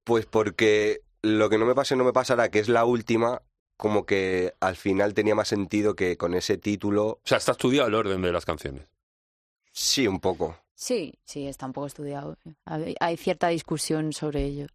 Pues 0.05 0.25
porque 0.25 1.03
lo 1.23 1.51
que 1.51 1.59
no 1.59 1.67
me 1.67 1.75
pase 1.75 1.95
no 1.95 2.05
me 2.05 2.13
pasará, 2.15 2.51
que 2.51 2.59
es 2.61 2.71
la 2.71 2.87
última, 2.87 3.43
como 3.77 4.07
que 4.07 4.55
al 4.61 4.77
final 4.77 5.13
tenía 5.13 5.35
más 5.35 5.49
sentido 5.49 5.95
que 5.95 6.17
con 6.17 6.33
ese 6.35 6.57
título, 6.57 7.05
O 7.07 7.21
sea, 7.25 7.37
está 7.37 7.53
estudiado 7.53 7.89
el 7.89 7.95
orden 7.95 8.23
de 8.23 8.33
las 8.33 8.47
canciones. 8.47 8.87
Sí, 9.81 10.07
un 10.07 10.21
poco. 10.21 10.57
Sí, 10.75 11.15
sí, 11.25 11.47
está 11.47 11.67
un 11.67 11.73
poco 11.73 11.87
estudiado. 11.87 12.37
Hay 12.65 12.95
hay 13.01 13.17
cierta 13.17 13.49
discusión 13.49 14.13
sobre 14.13 14.45
ello. 14.45 14.67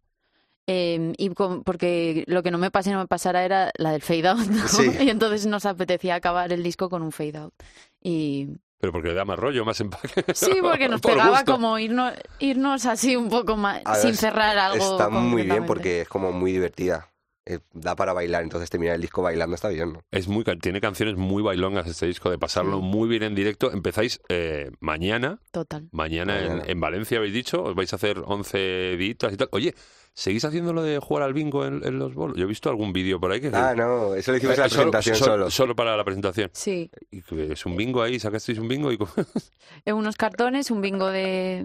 Eh, 0.68 1.12
y 1.16 1.28
con- 1.30 1.62
porque 1.62 2.24
lo 2.26 2.42
que 2.42 2.50
no 2.50 2.58
me 2.58 2.70
pase 2.72 2.90
y 2.90 2.92
no 2.92 2.98
me 2.98 3.06
pasara 3.06 3.44
era 3.44 3.70
la 3.78 3.92
del 3.92 4.02
fade 4.02 4.26
out, 4.28 4.38
¿no? 4.48 4.66
Sí. 4.68 4.90
Y 5.00 5.10
entonces 5.10 5.46
nos 5.46 5.64
apetecía 5.66 6.16
acabar 6.16 6.52
el 6.52 6.62
disco 6.62 6.88
con 6.90 7.02
un 7.02 7.12
fade 7.12 7.38
out. 7.38 7.54
Y 8.02 8.48
Pero 8.78 8.92
porque 8.92 9.08
le 9.08 9.14
da 9.14 9.24
más 9.24 9.38
rollo, 9.38 9.64
más 9.64 9.80
empaque. 9.80 10.24
sí, 10.34 10.58
porque 10.60 10.88
nos 10.88 11.00
Por 11.00 11.12
pegaba 11.12 11.38
gusto. 11.38 11.52
como 11.52 11.78
irnos, 11.78 12.12
irnos 12.40 12.84
así 12.86 13.14
un 13.16 13.28
poco 13.28 13.56
más, 13.56 13.82
sin 14.00 14.14
cerrar 14.16 14.58
algo. 14.58 14.92
Está 14.92 15.08
muy 15.08 15.42
bien 15.44 15.66
porque 15.66 16.02
es 16.02 16.08
como 16.08 16.32
muy 16.32 16.52
divertida. 16.52 17.08
Eh, 17.48 17.60
da 17.72 17.94
para 17.94 18.12
bailar, 18.12 18.42
entonces 18.42 18.68
terminar 18.70 18.96
el 18.96 19.00
disco 19.00 19.22
bailando 19.22 19.54
está 19.54 19.68
bien, 19.68 19.92
¿no? 19.92 20.02
Es 20.10 20.26
muy, 20.26 20.42
ca- 20.42 20.56
tiene 20.56 20.80
canciones 20.80 21.14
muy 21.16 21.44
bailongas 21.44 21.86
este 21.86 22.06
disco, 22.06 22.28
de 22.28 22.38
pasarlo 22.38 22.78
Sí. 22.78 22.82
muy 22.82 23.08
bien 23.08 23.22
en 23.22 23.36
directo. 23.36 23.70
Empezáis 23.72 24.20
eh, 24.28 24.72
mañana, 24.80 25.38
Total. 25.52 25.88
mañana, 25.92 26.40
En, 26.40 26.48
Mañana. 26.48 26.64
en 26.66 26.80
Valencia, 26.80 27.18
habéis 27.18 27.34
dicho, 27.34 27.62
os 27.62 27.76
vais 27.76 27.92
a 27.92 27.96
hacer 27.96 28.20
11 28.24 28.96
ditas 28.98 29.32
y 29.32 29.36
tal. 29.36 29.48
Oye, 29.52 29.76
¿seguís 30.12 30.44
haciendo 30.44 30.72
lo 30.72 30.82
de 30.82 30.98
jugar 30.98 31.22
al 31.22 31.34
bingo 31.34 31.64
en, 31.64 31.86
en 31.86 32.00
los 32.00 32.14
bolos? 32.14 32.36
Yo 32.36 32.46
he 32.46 32.48
visto 32.48 32.68
algún 32.68 32.92
vídeo 32.92 33.20
por 33.20 33.30
ahí 33.30 33.40
que... 33.40 33.50
Ah, 33.54 33.74
no, 33.76 34.16
eso 34.16 34.32
lo 34.32 34.38
hicimos 34.38 34.54
en 34.56 34.60
la 34.62 34.66
Eh, 34.66 34.70
solo- 34.70 34.90
presentación 34.90 35.16
solo, 35.16 35.32
solo. 35.36 35.50
solo 35.52 35.76
para 35.76 35.96
la 35.96 36.02
presentación. 36.02 36.50
Sí. 36.52 36.90
Y 37.12 37.22
es 37.52 37.64
un 37.64 37.76
bingo 37.76 38.02
ahí, 38.02 38.18
sacasteis 38.18 38.58
un 38.58 38.66
bingo 38.66 38.90
y 38.90 38.98
como 38.98 39.12
unos 39.86 40.16
cartones, 40.16 40.72
un 40.72 40.80
bingo 40.80 41.06
de. 41.10 41.64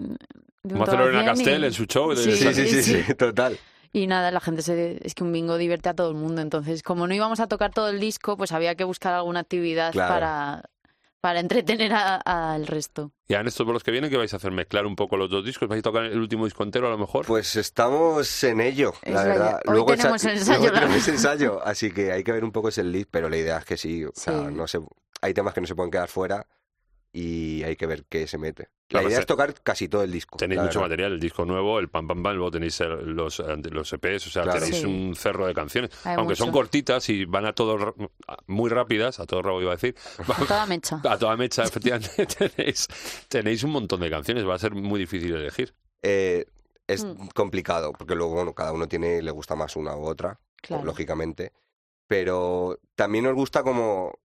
un 0.62 0.70
como 0.70 0.84
Castel 0.84 1.62
y- 1.62 1.66
en 1.66 1.72
su 1.72 1.86
show. 1.86 2.10
de- 2.10 2.22
Sí, 2.22 2.32
Sí, 2.36 2.54
sí, 2.54 2.66
sí, 2.68 2.82
sí. 2.84 3.02
sí, 3.02 3.14
total. 3.18 3.58
Y 3.92 4.06
nada, 4.06 4.30
la 4.30 4.40
gente 4.40 4.62
se. 4.62 4.98
Es 5.06 5.14
que 5.14 5.22
un 5.22 5.32
bingo 5.32 5.58
divierte 5.58 5.88
a 5.90 5.94
todo 5.94 6.08
el 6.10 6.16
mundo. 6.16 6.40
Entonces, 6.40 6.82
como 6.82 7.06
no 7.06 7.14
íbamos 7.14 7.40
a 7.40 7.46
tocar 7.46 7.72
todo 7.72 7.88
el 7.88 8.00
disco, 8.00 8.36
pues 8.36 8.52
había 8.52 8.74
que 8.74 8.84
buscar 8.84 9.12
alguna 9.12 9.40
actividad 9.40 9.92
Claro. 9.92 10.14
para, 10.14 10.62
para 11.20 11.40
entretener 11.40 11.92
a- 11.92 12.16
al 12.54 12.66
resto. 12.66 13.12
Ya 13.28 13.40
en 13.40 13.48
estos 13.48 13.66
bolos 13.66 13.82
que 13.84 13.90
vienen, 13.90 14.10
¿qué 14.10 14.16
vais 14.16 14.32
a 14.32 14.36
hacer? 14.38 14.50
¿Mezclar 14.50 14.86
un 14.86 14.96
poco 14.96 15.16
los 15.18 15.28
dos 15.30 15.44
discos? 15.44 15.68
¿Vais 15.68 15.80
a 15.80 15.82
tocar 15.82 16.04
el 16.04 16.18
último 16.18 16.46
disco 16.46 16.62
entero 16.62 16.86
a 16.86 16.90
lo 16.90 16.96
mejor? 16.98 17.26
Pues 17.26 17.54
estamos 17.56 18.42
en 18.44 18.60
ello, 18.62 18.94
Es 19.02 19.12
la 19.14 19.24
verdad. 19.24 19.60
Hoy 19.66 19.84
tenemos 19.96 20.24
echa- 20.24 20.32
ensayo, 20.36 20.58
luego 20.60 20.74
tenemos 20.74 21.08
ensayo, 21.08 21.60
así 21.64 21.90
que 21.92 22.12
hay 22.12 22.24
que 22.24 22.32
ver 22.32 22.44
un 22.44 22.50
poco 22.52 22.68
ese 22.70 22.82
lead, 22.84 23.06
pero 23.10 23.28
la 23.28 23.36
idea 23.36 23.58
es 23.58 23.64
que 23.66 23.76
sí, 23.76 24.04
o 24.06 24.12
sea, 24.14 24.48
Sí. 24.48 24.54
no 24.54 24.66
se, 24.66 24.80
hay 25.20 25.34
temas 25.34 25.52
que 25.54 25.60
no 25.60 25.66
se 25.66 25.74
pueden 25.74 25.90
quedar 25.90 26.08
fuera 26.08 26.46
y 27.12 27.62
hay 27.64 27.76
que 27.76 27.86
ver 27.86 28.04
qué 28.08 28.26
se 28.26 28.38
mete. 28.38 28.70
La 28.88 28.98
Claro, 29.00 29.08
idea 29.08 29.20
es 29.20 29.26
tocar 29.26 29.54
casi 29.62 29.88
todo 29.88 30.02
el 30.02 30.12
disco. 30.12 30.36
Tenéis 30.36 30.60
mucho 30.60 30.80
verdad. 30.80 30.90
material, 30.90 31.12
el 31.12 31.20
disco 31.20 31.44
nuevo, 31.44 31.78
el 31.78 31.88
pam 31.88 32.06
pam 32.08 32.22
pam, 32.22 32.34
luego 32.36 32.50
tenéis 32.50 32.78
los, 32.80 33.40
eh, 33.40 33.56
los 33.70 33.92
EPs, 33.92 34.26
o 34.26 34.30
sea, 34.30 34.42
Claro. 34.44 34.60
tenéis 34.60 34.76
Sí. 34.82 34.86
un 34.86 35.14
cerro 35.16 35.46
de 35.46 35.54
canciones. 35.54 35.90
Hay 36.04 36.16
Aunque 36.16 36.36
son 36.36 36.50
cortitas 36.52 37.08
y 37.08 37.24
van 37.24 37.46
a 37.46 37.54
todo 37.54 37.94
muy 38.46 38.68
rápidas, 38.70 39.18
a 39.20 39.26
todo 39.26 39.42
rabo 39.42 39.60
iba 39.62 39.72
a 39.72 39.76
decir, 39.76 39.94
A 40.36 40.46
toda 40.46 40.66
mecha. 40.66 41.00
a 41.08 41.18
toda 41.18 41.36
mecha, 41.36 41.64
efectivamente, 41.64 42.26
tenéis, 42.26 42.88
tenéis 43.28 43.62
un 43.62 43.70
montón 43.72 44.00
de 44.00 44.10
canciones, 44.10 44.46
va 44.46 44.54
a 44.54 44.58
ser 44.58 44.74
muy 44.74 44.98
difícil 45.00 45.34
elegir. 45.34 45.74
Eh, 46.02 46.44
es 46.86 47.04
Mm. 47.04 47.28
complicado, 47.34 47.92
porque 47.92 48.14
luego 48.14 48.34
bueno, 48.34 48.54
cada 48.54 48.72
uno 48.72 48.88
tiene, 48.88 49.22
le 49.22 49.30
gusta 49.30 49.54
más 49.54 49.76
una 49.76 49.96
u 49.96 50.04
otra, 50.04 50.38
Claro. 50.60 50.84
lógicamente. 50.84 51.52
Pero 52.06 52.78
también 52.94 53.24
nos 53.24 53.34
gusta 53.34 53.62
como 53.62 54.18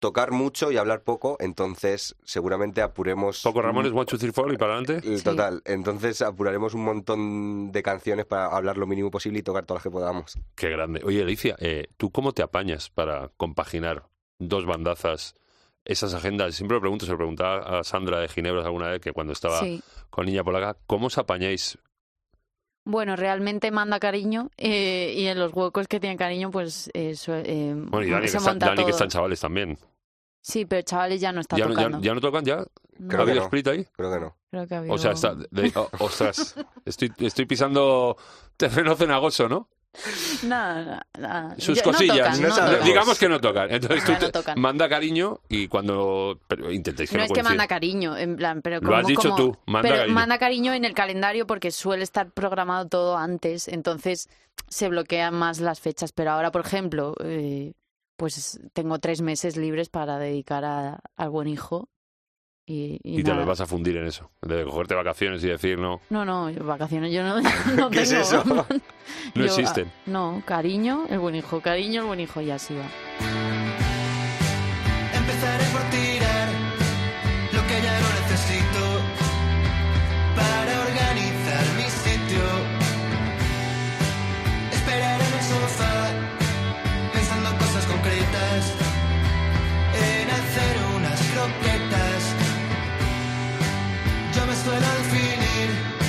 tocar 0.00 0.32
mucho 0.32 0.72
y 0.72 0.76
hablar 0.78 1.02
poco, 1.02 1.36
entonces 1.38 2.16
seguramente 2.24 2.82
apuremos. 2.82 3.42
Poco 3.42 3.62
Ramones, 3.62 3.92
One, 3.92 4.06
Two, 4.06 4.18
Three, 4.18 4.32
Four 4.32 4.52
y 4.52 4.56
para 4.56 4.74
adelante. 4.76 5.16
Sí. 5.18 5.22
Total, 5.22 5.62
entonces 5.64 6.20
apuraremos 6.22 6.74
un 6.74 6.84
montón 6.84 7.70
de 7.70 7.82
canciones 7.82 8.26
para 8.26 8.46
hablar 8.46 8.76
lo 8.78 8.86
mínimo 8.86 9.10
posible 9.10 9.38
y 9.38 9.42
tocar 9.42 9.64
todas 9.66 9.78
las 9.80 9.84
que 9.84 9.90
podamos. 9.90 10.38
Qué 10.56 10.70
grande. 10.70 11.00
Oye, 11.04 11.22
Alicia, 11.22 11.54
eh, 11.60 11.86
¿tú 11.96 12.10
cómo 12.10 12.32
te 12.32 12.42
apañas 12.42 12.90
para 12.90 13.28
compaginar 13.36 14.04
dos 14.38 14.64
bandazas, 14.66 15.34
esas 15.84 16.14
agendas? 16.14 16.54
Siempre 16.54 16.76
lo 16.76 16.80
pregunto, 16.80 17.04
se 17.04 17.12
lo 17.12 17.18
preguntaba 17.18 17.78
a 17.80 17.84
Sandra 17.84 18.18
de 18.20 18.28
Ginebra 18.28 18.64
alguna 18.64 18.88
vez, 18.88 19.00
que 19.00 19.12
cuando 19.12 19.34
estaba 19.34 19.60
Sí. 19.60 19.82
con 20.08 20.26
Niña 20.26 20.42
Polaca, 20.42 20.76
¿cómo 20.86 21.06
os 21.08 21.18
apañáis? 21.18 21.78
Bueno, 22.86 23.14
realmente 23.14 23.70
manda 23.70 24.00
cariño 24.00 24.50
eh, 24.56 25.12
y 25.14 25.26
en 25.26 25.38
los 25.38 25.52
huecos 25.52 25.86
que 25.86 26.00
tiene 26.00 26.16
cariño, 26.16 26.50
pues 26.50 26.90
eso. 26.94 27.34
Eh, 27.36 27.74
Bueno, 27.76 28.06
y 28.06 28.10
Dani, 28.10 28.26
se 28.26 28.32
que, 28.32 28.38
está- 28.38 28.50
monta 28.50 28.66
Dani, 28.66 28.76
que 28.78 28.82
todo. 28.84 28.90
están 28.92 29.08
chavales 29.08 29.38
también. 29.40 29.78
Sí, 30.42 30.64
pero 30.64 30.82
chavales 30.82 31.20
ya 31.20 31.32
no 31.32 31.40
está 31.40 31.56
¿Ya, 31.56 31.66
no- 31.66 31.74
tocando. 31.74 32.00
ya 32.00 32.14
no 32.14 32.20
tocan? 32.20 32.44
¿Ya? 32.44 32.64
No, 32.98 33.18
¿Ha 33.18 33.22
habido 33.22 33.36
no. 33.36 33.42
split 33.44 33.66
ahí? 33.68 33.86
Creo 33.96 34.12
que 34.12 34.20
no. 34.20 34.36
creo 34.50 34.66
que 34.66 34.74
ha 34.74 34.78
habido... 34.78 34.94
O 34.94 34.98
sea, 34.98 35.12
está, 35.12 35.34
de- 35.34 35.72
oh, 35.74 35.88
ostras, 36.00 36.54
estoy, 36.84 37.12
estoy 37.18 37.46
pisando 37.46 38.16
terreno 38.56 38.94
cenagoso, 38.96 39.48
¿no? 39.48 39.68
No, 40.44 40.84
no, 40.84 41.00
no. 41.18 41.54
Sus 41.58 41.78
Yo- 41.78 41.84
no 41.86 41.92
cosillas. 41.92 42.16
tocan, 42.18 42.42
No 42.42 42.48
no 42.48 42.54
sabemos. 42.54 42.72
tocan. 42.78 42.86
Digamos 42.86 43.18
que 43.18 43.28
no 43.28 43.40
tocan. 43.40 43.70
Entonces 43.72 44.04
tú 44.04 44.12
No, 44.12 44.18
no 44.20 44.26
te- 44.26 44.32
tocan. 44.32 44.60
manda 44.60 44.88
cariño 44.88 45.40
y 45.48 45.66
cuando... 45.68 46.38
Pero 46.46 46.70
intentéis 46.70 47.10
que 47.10 47.16
no 47.16 47.22
no, 47.22 47.26
es 47.26 47.32
que 47.32 47.42
manda 47.42 47.66
cariño, 47.66 48.16
en 48.16 48.36
plan, 48.36 48.62
pero 48.62 48.80
Lo 48.80 48.96
has 48.96 49.06
dicho 49.06 49.22
como- 49.30 49.36
tú, 49.36 49.56
manda 49.66 49.88
pero 49.88 49.96
cariño. 50.02 50.14
manda 50.14 50.38
cariño 50.38 50.72
en 50.74 50.84
el 50.84 50.94
calendario 50.94 51.46
porque 51.46 51.70
suele 51.70 52.04
estar 52.04 52.30
programado 52.30 52.86
todo 52.88 53.16
antes, 53.16 53.66
entonces 53.68 54.28
se 54.68 54.88
bloquean 54.88 55.34
más 55.34 55.58
las 55.58 55.80
fechas. 55.80 56.12
Pero 56.12 56.30
ahora, 56.32 56.52
por 56.52 56.64
ejemplo, 56.64 57.14
eh, 57.24 57.72
pues 58.20 58.60
tengo 58.74 58.98
tres 58.98 59.22
meses 59.22 59.56
libres 59.56 59.88
para 59.88 60.18
dedicar 60.18 60.62
a- 60.66 61.00
al 61.16 61.30
buen 61.30 61.48
hijo 61.48 61.88
y, 62.66 63.00
y 63.02 63.20
Y 63.20 63.24
te 63.24 63.32
los 63.34 63.46
vas 63.46 63.62
a 63.62 63.66
fundir 63.66 63.96
en 63.96 64.06
eso. 64.06 64.30
De 64.42 64.62
cogerte 64.64 64.94
vacaciones 64.94 65.42
y 65.42 65.48
decir, 65.48 65.78
no, 65.78 66.00
No, 66.10 66.26
no, 66.26 66.52
vacaciones 66.64 67.12
yo 67.14 67.22
no, 67.24 67.40
no 67.76 67.88
¿Qué 67.90 68.02
es 68.02 68.10
tengo. 68.10 68.22
eso? 68.22 68.44
no 68.54 68.66
Yo, 69.34 69.44
existen. 69.44 69.88
ah, 69.88 70.02
No, 70.04 70.42
cariño, 70.44 71.06
el 71.08 71.18
buen 71.18 71.34
hijo, 71.34 71.62
cariño, 71.62 72.02
el 72.02 72.06
buen 72.08 72.20
hijo, 72.20 72.42
y 72.42 72.50
así 72.50 72.74
va. 72.74 73.59
mine. 95.66 95.99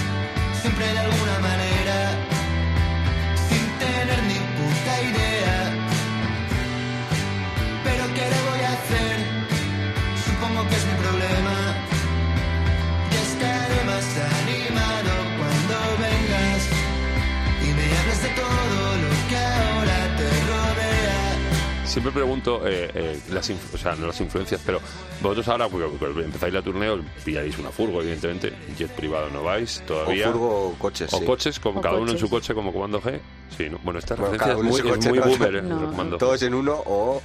Siempre 21.91 22.13
pregunto, 22.13 22.61
eh, 22.65 22.89
eh, 22.93 23.19
las 23.31 23.49
o 23.49 23.77
sea, 23.77 23.95
no 23.95 24.07
las 24.07 24.21
influencias, 24.21 24.61
pero 24.65 24.79
vosotros 25.21 25.45
ahora, 25.49 25.67
porque, 25.67 25.85
empezáis 26.23 26.53
la 26.53 26.61
turneo, 26.61 27.01
pillaréis 27.25 27.57
una 27.59 27.69
furgo, 27.69 27.99
evidentemente. 28.01 28.53
Jet 28.77 28.91
privado 28.91 29.29
no 29.29 29.43
vais 29.43 29.79
O 29.81 29.87
todavía. 29.87 30.27
furgo 30.31 30.67
o 30.69 30.73
coches, 30.79 31.13
O 31.13 31.17
sí. 31.19 31.25
coches, 31.25 31.59
como 31.59 31.79
O 31.79 31.81
cada 31.81 31.97
uno 31.97 32.13
en 32.13 32.17
su 32.17 32.29
coche, 32.29 32.53
como 32.53 32.71
Comando 32.71 33.01
G. 33.01 33.19
Sí, 33.57 33.69
¿no? 33.69 33.77
Bueno, 33.83 33.99
esta 33.99 34.15
Bueno, 34.15 34.31
referencia 34.31 34.53
es 34.53 34.83
muy, 34.83 34.91
es 34.93 35.05
muy 35.05 35.19
no, 35.19 35.25
boomer, 35.25 35.55
eh, 35.57 35.61
no. 35.61 36.17
Todos 36.17 36.41
en 36.43 36.53
uno 36.53 36.75
o, 36.85 37.21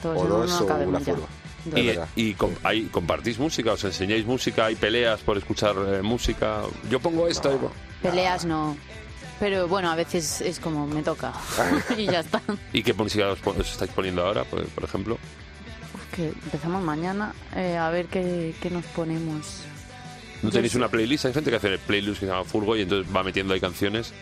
Todos 0.00 0.16
o 0.18 0.22
en 0.22 0.28
dos 0.30 0.60
uno 0.62 0.74
o 0.74 0.88
una 0.88 1.00
furgo. 1.00 1.28
Y, 1.74 1.90
y 2.30 2.34
com- 2.34 2.54
compartís 2.90 3.38
música, 3.38 3.72
os 3.72 3.84
enseñáis 3.84 4.24
música, 4.24 4.64
hay 4.66 4.76
peleas 4.76 5.20
por 5.20 5.36
escuchar 5.36 5.74
eh, 5.88 6.00
música. 6.00 6.62
Yo 6.88 7.00
pongo 7.00 7.28
esta. 7.28 7.52
y- 7.52 7.58
Peleas 8.02 8.46
no. 8.46 8.76
Pero 9.38 9.68
bueno, 9.68 9.90
a 9.90 9.96
veces 9.96 10.40
es 10.40 10.58
como 10.58 10.86
me 10.86 11.02
toca. 11.02 11.32
y 11.98 12.06
ya 12.06 12.20
está. 12.20 12.40
¿Y 12.72 12.82
qué 12.82 12.94
música 12.94 13.28
os, 13.30 13.66
estáis 13.66 13.90
poniendo 13.92 14.24
ahora, 14.24 14.44
por, 14.44 14.64
por 14.68 14.84
ejemplo? 14.84 15.18
Que 16.14 16.28
empezamos 16.28 16.82
mañana 16.82 17.34
eh, 17.54 17.76
a 17.76 17.90
ver 17.90 18.06
qué, 18.06 18.54
qué 18.62 18.70
nos 18.70 18.84
ponemos. 18.86 19.62
¿No 20.42 20.48
Yo 20.48 20.54
tenéis 20.54 20.74
una 20.74 20.88
playlist? 20.88 21.26
Hay 21.26 21.34
gente 21.34 21.50
que 21.50 21.56
hace 21.56 21.78
playlist 21.78 22.20
que 22.20 22.26
se 22.26 22.32
llama 22.32 22.44
Furgo 22.44 22.76
y 22.76 22.82
entonces 22.82 23.14
va 23.14 23.22
metiendo 23.22 23.52
ahí 23.54 23.60
canciones. 23.60 24.12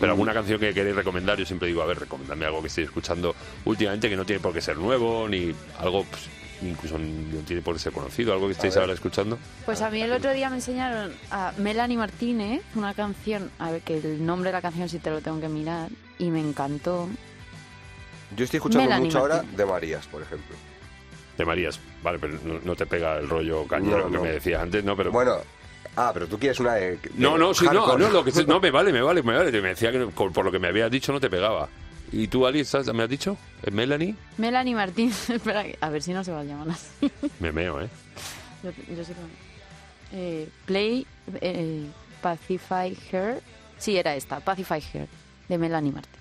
Pero 0.00 0.12
Mm. 0.12 0.14
alguna 0.14 0.34
canción 0.34 0.58
que 0.58 0.74
queréis 0.74 0.96
recomendar, 0.96 1.38
yo 1.38 1.46
siempre 1.46 1.68
digo, 1.68 1.82
a 1.82 1.86
ver, 1.86 2.00
recomendadme 2.00 2.46
algo 2.46 2.60
que 2.60 2.68
estéis 2.68 2.88
escuchando 2.88 3.34
últimamente 3.64 4.08
que 4.08 4.16
no 4.16 4.24
tiene 4.24 4.40
por 4.40 4.52
qué 4.52 4.60
ser 4.60 4.76
nuevo, 4.76 5.28
ni 5.28 5.54
algo, 5.78 6.04
pues, 6.04 6.22
incluso 6.62 6.98
no 6.98 7.40
tiene 7.40 7.62
por 7.62 7.74
qué 7.74 7.80
ser 7.80 7.92
conocido, 7.92 8.32
algo 8.32 8.46
que 8.46 8.52
estéis 8.52 8.74
ver. 8.74 8.82
ahora 8.82 8.94
escuchando. 8.94 9.38
Pues 9.64 9.82
a 9.82 9.90
mí 9.90 10.00
el 10.00 10.12
otro 10.12 10.32
día 10.32 10.48
me 10.50 10.56
enseñaron 10.56 11.12
a 11.30 11.52
Melanie 11.58 11.96
Martínez 11.96 12.62
una 12.74 12.94
canción, 12.94 13.50
a 13.58 13.70
ver 13.70 13.82
que 13.82 13.98
el 13.98 14.24
nombre 14.24 14.50
de 14.50 14.54
la 14.54 14.62
canción 14.62 14.88
sí 14.88 14.98
te 14.98 15.10
lo 15.10 15.20
tengo 15.20 15.40
que 15.40 15.48
mirar, 15.48 15.90
y 16.18 16.30
me 16.30 16.40
encantó. 16.40 17.08
Yo 18.36 18.44
estoy 18.44 18.58
escuchando 18.58 18.84
Melanie 18.84 19.06
mucho 19.06 19.18
ahora 19.18 19.42
de 19.42 19.66
Marías, 19.66 20.06
por 20.06 20.22
ejemplo. 20.22 20.56
De 21.36 21.44
Marías, 21.44 21.80
vale, 22.02 22.18
pero 22.18 22.38
no, 22.44 22.60
no 22.62 22.76
te 22.76 22.86
pega 22.86 23.18
el 23.18 23.28
rollo 23.28 23.66
cañero 23.66 24.08
No, 24.08 24.10
que 24.10 24.18
me 24.18 24.32
decías 24.32 24.62
antes, 24.62 24.84
¿no? 24.84 24.96
Pero 24.96 25.10
Bueno, 25.10 25.38
ah, 25.96 26.10
pero 26.14 26.26
tú 26.28 26.38
quieres 26.38 26.60
una 26.60 26.74
de... 26.74 26.92
de 26.92 27.10
No, 27.16 27.36
no, 27.36 27.52
sí, 27.52 27.64
no, 27.66 27.98
no, 27.98 28.08
lo 28.08 28.24
que 28.24 28.32
no, 28.44 28.60
me 28.60 28.70
vale, 28.70 28.92
me 28.92 29.02
vale, 29.02 29.22
me 29.22 29.36
vale. 29.36 29.50
Me 29.60 29.68
decía 29.68 29.90
que 29.90 30.06
por 30.06 30.32
por 30.32 30.44
lo 30.44 30.52
que 30.52 30.58
me 30.58 30.68
habías 30.68 30.90
dicho 30.90 31.12
no 31.12 31.20
te 31.20 31.28
pegaba. 31.28 31.68
¿Y 32.14 32.28
tú, 32.28 32.46
Ali, 32.46 32.60
estás- 32.60 32.92
me 32.94 33.02
has 33.02 33.08
dicho? 33.08 33.36
¿Es 33.62 33.72
Melanie? 33.72 34.14
Melanie 34.38 34.74
Martínez, 34.74 35.30
espera, 35.30 35.64
a 35.80 35.90
ver 35.90 36.02
si 36.02 36.12
no 36.12 36.22
se 36.22 36.32
va 36.32 36.40
a 36.40 36.44
llamar 36.44 36.68
así. 36.70 37.10
Me 37.40 37.50
meo, 37.52 37.80
¿eh? 37.80 37.88
Yo, 38.62 38.70
yo 38.94 39.04
sí 39.04 39.12
que- 39.12 40.42
eh, 40.44 40.48
Play 40.66 41.06
eh, 41.40 41.86
Pacify 42.22 42.96
Her. 43.10 43.42
Sí, 43.78 43.96
era 43.96 44.14
esta, 44.14 44.40
Pacify 44.40 44.80
Her. 44.92 45.08
de 45.48 45.58
Melanie 45.58 45.92
Martín. 45.92 46.20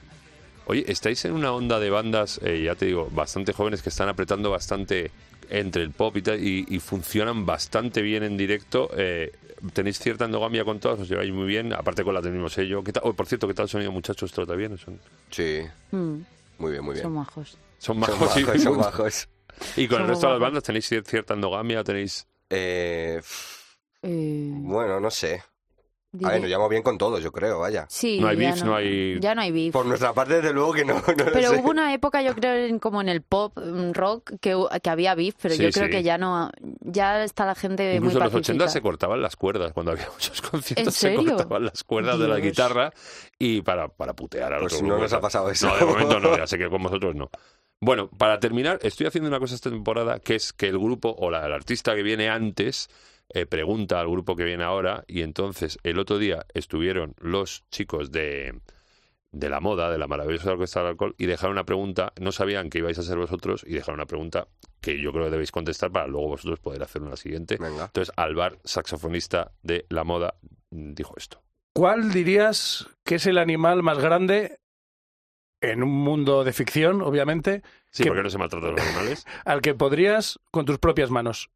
Oye, 0.66 0.84
estáis 0.88 1.24
en 1.26 1.34
una 1.34 1.52
onda 1.52 1.80
de 1.80 1.90
bandas, 1.90 2.40
eh, 2.44 2.64
ya 2.66 2.76
te 2.76 2.86
digo, 2.86 3.10
bastante 3.12 3.54
jóvenes 3.54 3.82
que 3.82 3.90
están 3.90 4.10
apretando 4.10 4.50
bastante 4.50 5.12
entre 5.50 5.84
el 5.84 5.92
pop 5.92 6.16
y 6.18 6.22
tal, 6.22 6.42
y, 6.44 6.66
y 6.70 6.80
funcionan 6.80 7.46
bastante 7.46 8.02
bien 8.02 8.24
en 8.24 8.38
directo. 8.38 8.90
Eh, 8.98 9.32
¿Tenéis 9.72 10.00
cierta 10.00 10.26
endogamia 10.26 10.66
con 10.66 10.80
todas? 10.80 11.00
¿Os 11.00 11.08
lleváis 11.10 11.32
muy 11.32 11.46
bien? 11.48 11.72
Aparte 11.74 12.04
con 12.04 12.14
la 12.14 12.22
del 12.22 12.34
mismo 12.34 12.50
sello. 12.50 12.84
¿Qué 12.84 12.92
tal? 12.92 13.04
Oh, 13.06 13.14
por 13.14 13.28
cierto, 13.28 13.48
¿qué 13.48 13.54
tal 13.54 13.64
el 13.64 13.70
sonido, 13.70 13.92
muchachos? 13.92 14.32
¿Trata 14.32 14.56
bien? 14.56 14.78
¿Son, 14.78 15.00
Sí, 15.32 15.62
Mm, 15.92 16.18
muy 16.58 16.72
bien, 16.72 16.84
muy 16.84 16.94
bien. 16.96 17.04
son 17.04 17.14
majos. 17.14 17.52
son 17.78 17.96
Son 17.96 18.00
majos? 18.00 18.38
y- 18.38 18.44
bajos, 18.44 18.62
son 18.64 18.78
bajos. 18.78 19.28
¿Y 19.78 19.88
con 19.88 19.98
el 20.02 20.04
Son 20.04 20.10
resto 20.10 20.28
de 20.28 20.34
las 20.34 20.40
majos. 20.40 20.40
bandas 20.40 20.64
tenéis 20.64 20.92
cier- 20.92 21.06
cierta 21.06 21.34
endogamia? 21.36 21.84
¿Tenéis...? 21.84 22.28
Eh, 22.50 23.22
Eh, 24.02 24.52
bueno, 24.54 25.00
no 25.00 25.10
sé. 25.10 25.42
A 26.24 26.30
ver, 26.30 26.42
nos 26.42 26.48
llevamos 26.48 26.70
bien 26.70 26.84
con 26.84 26.98
todos, 26.98 27.24
yo 27.24 27.32
creo, 27.32 27.60
vaya. 27.60 27.88
Sí, 27.90 28.20
No 28.20 28.28
hay 28.28 28.36
beef, 28.36 28.64
no 28.64 28.76
hay- 28.76 29.20
Ya 29.20 29.34
no 29.34 29.42
hay 29.42 29.52
beef. 29.52 29.74
Por 29.74 29.86
nuestra 29.88 30.14
parte, 30.14 30.36
desde 30.36 30.54
luego 30.54 30.74
que 30.74 30.86
no, 30.86 30.94
no 31.18 31.24
lo 31.26 31.32
Pero 31.32 31.50
sé. 31.50 31.60
hubo 31.60 31.70
una 31.72 31.92
época, 31.94 32.22
yo 32.22 32.36
creo, 32.36 32.54
en- 32.54 32.78
como 32.78 33.02
en 33.02 33.10
el 33.10 33.22
pop 33.24 33.58
mm, 33.58 33.94
rock, 33.94 34.34
que, 34.40 34.56
que 34.84 34.90
había 34.90 35.16
beef, 35.16 35.34
pero 35.42 35.56
Sí, 35.56 35.64
yo 35.64 35.72
creo 35.72 35.86
sí. 35.86 35.92
que 35.92 36.04
ya 36.04 36.18
no, 36.20 36.52
ya 36.82 37.24
está 37.24 37.46
la 37.46 37.56
gente 37.56 37.96
Incluso 37.96 38.18
en 38.20 38.24
muy 38.26 38.32
los 38.32 38.36
80 38.36 38.68
se 38.70 38.82
cortaban 38.82 39.22
las 39.22 39.36
cuerdas. 39.36 39.74
Cuando 39.74 39.92
había 39.94 40.08
muchos 40.14 40.40
conciertos 40.42 40.86
¿En 40.88 40.92
se 40.92 41.16
cortaban 41.16 41.66
las 41.66 41.84
cuerdas 41.84 42.20
de 42.20 42.28
la 42.28 42.40
guitarra 42.40 42.94
y 43.40 43.62
para, 43.62 43.88
para 43.88 44.14
putear 44.14 44.54
a 44.54 44.60
los 44.60 44.72
Pues 44.72 44.84
no 44.84 44.98
nos 45.00 45.14
ha 45.14 45.20
pasado 45.20 45.50
eso. 45.50 45.68
No, 45.68 45.78
de 45.78 45.86
momento 45.86 46.20
no, 46.20 46.38
ya 46.38 46.46
sé 46.46 46.58
que 46.60 46.70
con 46.70 46.84
vosotros 46.84 47.16
no. 47.16 47.30
Bueno, 47.82 48.08
para 48.10 48.40
terminar, 48.40 48.80
estoy 48.84 49.08
haciendo 49.08 49.28
una 49.30 49.40
cosa 49.40 49.56
esta 49.56 49.70
temporada 49.70 50.20
que 50.20 50.36
es 50.36 50.54
que 50.54 50.68
el 50.68 50.78
grupo 50.78 51.14
o 51.18 51.30
la, 51.32 51.46
el 51.46 51.52
artista 51.54 51.96
que 51.96 52.04
viene 52.04 52.30
antes 52.30 52.88
eh, 53.30 53.46
pregunta 53.46 54.00
al 54.00 54.10
grupo 54.10 54.36
que 54.36 54.44
viene 54.44 54.64
ahora 54.64 55.04
y 55.08 55.22
entonces 55.22 55.78
el 55.84 56.00
otro 56.00 56.18
día 56.18 56.46
estuvieron 56.54 57.16
los 57.20 57.64
chicos 57.72 58.12
de, 58.12 58.60
de 59.32 59.50
la 59.50 59.60
moda, 59.60 59.90
de 59.92 59.98
la 59.98 60.08
maravillosa 60.08 60.52
orquesta 60.52 60.82
del 60.82 60.90
alcohol 60.90 61.16
y 61.18 61.26
dejaron 61.26 61.54
una 61.54 61.64
pregunta, 61.66 62.14
no 62.20 62.32
sabían 62.32 62.70
que 62.70 62.80
ibais 62.80 63.00
a 63.00 63.04
ser 63.04 63.18
vosotros 63.18 63.64
y 63.68 63.74
dejaron 63.74 63.96
una 63.96 64.06
pregunta 64.06 64.48
que 64.82 65.02
yo 65.02 65.12
creo 65.12 65.26
que 65.26 65.32
debéis 65.32 65.52
contestar 65.52 65.92
para 65.92 66.08
luego 66.08 66.28
vosotros 66.30 66.60
poder 66.60 66.84
hacer 66.84 67.02
una 67.02 67.16
siguiente. 67.16 67.58
Venga. 67.60 67.86
Entonces, 67.86 68.14
Alvar, 68.18 68.60
saxofonista 68.64 69.52
de 69.64 69.86
la 69.90 70.04
moda, 70.04 70.36
dijo 70.70 71.14
esto. 71.18 71.42
¿Cuál 71.74 72.12
dirías 72.12 72.88
que 73.04 73.16
es 73.16 73.26
el 73.26 73.38
animal 73.40 73.82
más 73.82 73.98
grande 73.98 74.60
en 75.62 75.82
un 75.82 75.90
mundo 75.92 76.44
de 76.44 76.52
ficción, 76.54 77.02
obviamente, 77.02 77.64
Sí, 77.90 78.04
¿Qué- 78.04 78.10
porque 78.10 78.24
no 78.24 78.30
se 78.30 78.38
maltratan 78.38 78.72
los 78.76 78.82
animales. 78.82 79.26
al 79.46 79.62
que 79.62 79.74
podrías 79.74 80.40
con 80.52 80.66
tus 80.66 80.78
propias 80.80 81.10
manos? 81.10 81.50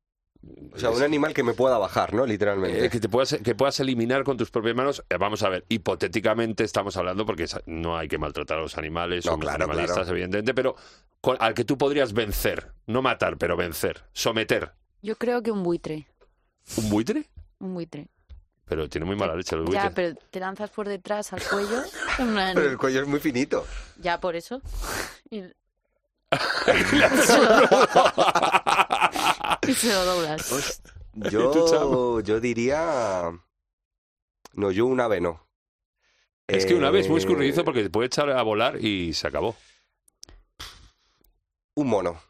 O 0.74 0.80
sea, 0.80 0.92
un 0.92 1.02
animal 1.02 1.34
que 1.34 1.44
me 1.44 1.54
pueda 1.54 1.78
bajar, 1.78 2.14
¿no? 2.14 2.26
Literalmente. 2.26 2.86
Eh, 2.86 2.90
que 2.90 3.00
te 3.00 3.10
puedas 3.10 3.38
que 3.44 3.56
puedas 3.56 3.80
eliminar 3.80 4.24
con 4.24 4.38
tus 4.38 4.52
propias 4.52 4.76
manos. 4.76 5.04
Eh, 5.10 5.18
vamos 5.18 5.42
a 5.44 5.50
ver, 5.50 5.66
hipotéticamente 5.70 6.64
estamos 6.64 6.96
hablando 6.98 7.26
porque 7.26 7.46
no 7.66 7.98
hay 7.98 8.08
que 8.08 8.18
maltratar 8.18 8.60
a 8.60 8.62
los 8.62 8.78
animales, 8.78 9.26
No, 9.26 9.32
somos 9.32 9.46
claro, 9.46 9.66
animalistas, 9.66 9.96
claro. 9.98 10.12
evidentemente, 10.12 10.54
pero 10.54 10.76
con- 11.22 11.38
al 11.40 11.54
que 11.54 11.66
tú 11.66 11.78
podrías 11.78 12.14
vencer, 12.14 12.72
no 12.86 13.02
matar, 13.02 13.38
pero 13.38 13.58
vencer, 13.58 14.04
someter. 14.14 14.72
Yo 15.02 15.16
creo 15.16 15.42
que 15.42 15.52
un 15.52 15.64
buitre, 15.64 16.08
¿Un 16.78 16.90
buitre? 16.90 17.26
un 17.60 17.74
buitre. 17.74 18.08
Pero 18.66 18.90
tiene 18.90 19.06
muy 19.06 19.16
mala 19.16 19.34
leche 19.36 19.56
el 19.56 19.62
buitre. 19.62 19.82
Ya, 19.82 19.90
pero 19.92 20.16
te 20.30 20.40
lanzas 20.42 20.70
por 20.70 20.88
detrás 20.88 21.32
al 21.34 21.42
cuello, 21.42 21.82
Pero 22.18 22.70
el 22.70 22.78
cuello 22.78 23.02
es 23.02 23.08
muy 23.08 23.20
finito. 23.20 23.66
ya 23.98 24.20
por 24.20 24.36
eso. 24.36 24.62
Y, 25.30 25.44
y 29.68 29.74
se 29.74 29.94
lo 29.94 30.06
doblas. 30.06 30.82
tú, 31.52 31.66
Chamo? 31.70 32.20
Yo, 32.20 32.22
yo 32.22 32.40
diría... 32.40 33.32
No, 34.54 34.72
yo 34.72 34.86
un 34.86 35.00
ave 35.00 35.22
no. 35.22 35.48
Es 36.48 36.66
que 36.66 36.76
una 36.76 36.90
vez 36.92 37.06
es 37.06 37.10
muy 37.10 37.18
Eh, 37.18 37.22
escurridizo 37.22 37.66
porque 37.66 37.84
te 37.84 37.90
puede 37.90 38.08
echar 38.08 38.30
a 38.30 38.42
volar 38.42 38.84
y 38.84 39.14
se 39.14 39.28
acabó. 39.28 39.56
Un 41.76 41.88
mono. 41.88 42.22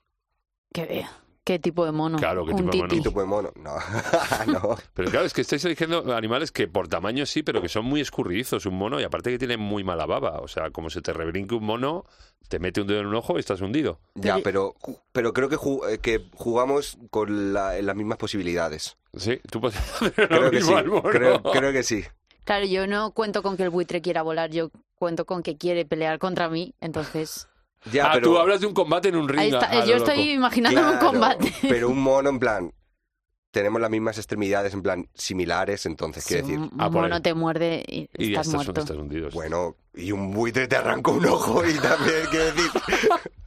¿Qué, 0.73 0.85
vea? 0.85 1.11
¿Qué 1.47 1.59
tipo 1.59 1.85
de 1.85 1.93
mono? 1.93 2.17
Claro, 2.17 2.43
¿qué 2.45 2.51
un 2.51 2.57
tipo 2.57 2.71
de 2.71 2.77
mono? 2.77 2.89
titi. 2.89 3.01
¿Qué 3.03 3.07
tipo 3.09 3.21
de 3.21 3.25
mono? 3.25 3.51
No. 3.55 3.71
no. 4.51 4.75
Pero 4.93 5.09
claro, 5.09 5.25
es 5.25 5.31
que 5.33 5.39
estáis 5.39 5.63
eligiendo 5.63 6.13
animales 6.13 6.51
que 6.51 6.67
por 6.67 6.89
tamaño 6.89 7.25
sí, 7.25 7.41
pero 7.41 7.61
que 7.61 7.69
son 7.69 7.85
muy 7.85 8.01
escurridizos. 8.01 8.65
Un 8.65 8.77
mono, 8.77 8.99
y 8.99 9.05
aparte 9.05 9.31
que 9.31 9.37
tienen 9.39 9.61
muy 9.61 9.85
mala 9.85 10.05
baba. 10.05 10.39
O 10.41 10.49
sea, 10.49 10.71
como 10.71 10.89
se 10.89 11.01
te 11.01 11.13
rebrinque 11.13 11.55
un 11.55 11.63
mono, 11.63 12.03
te 12.49 12.59
mete 12.59 12.81
un 12.81 12.87
dedo 12.87 12.99
en 12.99 13.05
un 13.05 13.15
ojo 13.15 13.37
y 13.37 13.39
estás 13.39 13.61
hundido. 13.61 14.01
Ya, 14.15 14.39
pero, 14.43 14.75
pero 15.13 15.31
creo 15.31 15.47
que, 15.47 15.55
ju- 15.55 15.87
eh, 15.89 15.99
que 15.99 16.25
jugamos 16.35 16.97
con 17.11 17.53
la- 17.53 17.81
las 17.81 17.95
mismas 17.95 18.17
posibilidades. 18.17 18.97
Sí, 19.15 19.39
tú 19.49 19.61
puedes 19.61 19.77
hacer 20.01 20.11
Creo 20.27 20.51
que 20.51 20.57
mismo 20.57 20.71
sí. 20.71 20.77
al 20.77 20.87
mono. 20.87 21.03
Creo, 21.03 21.41
creo 21.43 21.71
que 21.71 21.83
sí. 21.83 22.03
Claro, 22.43 22.65
yo 22.65 22.87
no 22.87 23.11
cuento 23.11 23.41
con 23.41 23.55
que 23.55 23.63
el 23.63 23.69
buitre 23.69 24.01
quiera 24.01 24.21
volar, 24.21 24.49
yo 24.51 24.69
cuento 24.95 25.25
con 25.25 25.43
que 25.43 25.55
quiere 25.55 25.85
pelear 25.85 26.19
contra 26.19 26.49
mí, 26.49 26.73
entonces... 26.81 27.47
Ya, 27.91 28.07
ah, 28.07 28.09
pero, 28.13 28.27
tú 28.31 28.37
hablas 28.37 28.59
de 28.61 28.67
un 28.67 28.73
combate 28.73 29.09
en 29.09 29.15
un 29.15 29.29
ring. 29.29 29.39
Ahí 29.39 29.47
está, 29.53 29.67
a- 29.67 29.71
a 29.71 29.75
lo 29.79 29.85
yo 29.85 29.95
estoy 29.97 30.31
imaginándome 30.31 30.91
un 30.91 30.97
combate. 30.97 31.53
Pero 31.61 31.89
un 31.89 31.99
mono, 32.01 32.29
en 32.29 32.39
plan, 32.39 32.73
tenemos 33.51 33.79
las 33.79 33.89
mismas 33.89 34.17
extremidades, 34.17 34.73
en 34.73 34.81
plan, 34.81 35.07
similares, 35.13 35.85
entonces, 35.85 36.25
quiero 36.25 36.45
decir, 36.45 36.59
un 36.59 36.71
Ah, 36.79 36.89
mono 36.89 37.15
ahí. 37.15 37.21
te 37.21 37.33
muerde 37.33 37.83
y 37.87 38.09
Y 38.17 38.31
ya 38.33 38.41
estás 38.41 38.47
estás, 38.47 38.53
muerto. 38.65 38.81
estás 38.81 38.97
hundido. 38.97 39.29
bueno, 39.31 39.75
y 39.93 40.11
un 40.11 40.31
buitre 40.31 40.67
te 40.67 40.75
arranca 40.75 41.11
un 41.11 41.25
ojo 41.25 41.65
y 41.65 41.73
también, 41.75 42.25
quiero 42.29 42.45
decir, 42.45 42.71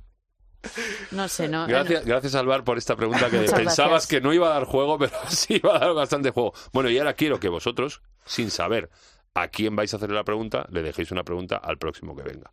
No 1.10 1.26
sé, 1.28 1.48
no. 1.48 1.66
Gracias, 1.66 2.04
gracias 2.04 2.34
Alvar 2.34 2.64
por 2.64 2.76
esta 2.76 2.94
pregunta 2.94 3.30
que 3.30 3.38
Muchas 3.40 3.54
pensabas 3.54 3.90
gracias. 3.92 4.06
que 4.08 4.20
no 4.20 4.32
iba 4.34 4.48
a 4.48 4.54
dar 4.54 4.64
juego, 4.64 4.98
pero 4.98 5.12
sí 5.28 5.54
iba 5.62 5.76
a 5.76 5.78
dar 5.78 5.94
bastante 5.94 6.30
juego. 6.30 6.52
Bueno, 6.72 6.90
y 6.90 6.98
ahora 6.98 7.14
quiero 7.14 7.40
que 7.40 7.48
vosotros, 7.48 8.02
sin 8.26 8.50
saber 8.50 8.90
a 9.34 9.48
quién 9.48 9.74
vais 9.74 9.92
a 9.94 9.96
hacer 9.96 10.10
la 10.10 10.22
pregunta, 10.24 10.66
le 10.70 10.82
dejéis 10.82 11.10
una 11.12 11.24
pregunta 11.24 11.56
al 11.56 11.78
próximo 11.78 12.14
que 12.14 12.22
venga. 12.22 12.52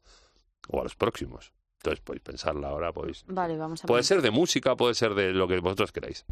O 0.70 0.80
a 0.80 0.84
los 0.84 0.96
próximos. 0.96 1.52
Entonces 1.78 2.02
podéis 2.02 2.24
pensarla 2.24 2.70
ahora, 2.70 2.92
podéis... 2.92 3.24
Vale, 3.28 3.56
vamos 3.56 3.84
a 3.84 3.88
Puede 3.88 4.04
ser 4.04 4.22
de 4.22 4.32
música, 4.32 4.76
puede 4.76 4.96
ser 4.96 5.14
de 5.14 5.32
lo 5.32 5.48
que 5.48 5.60
vosotros 5.60 5.92
queráis. 5.92 6.26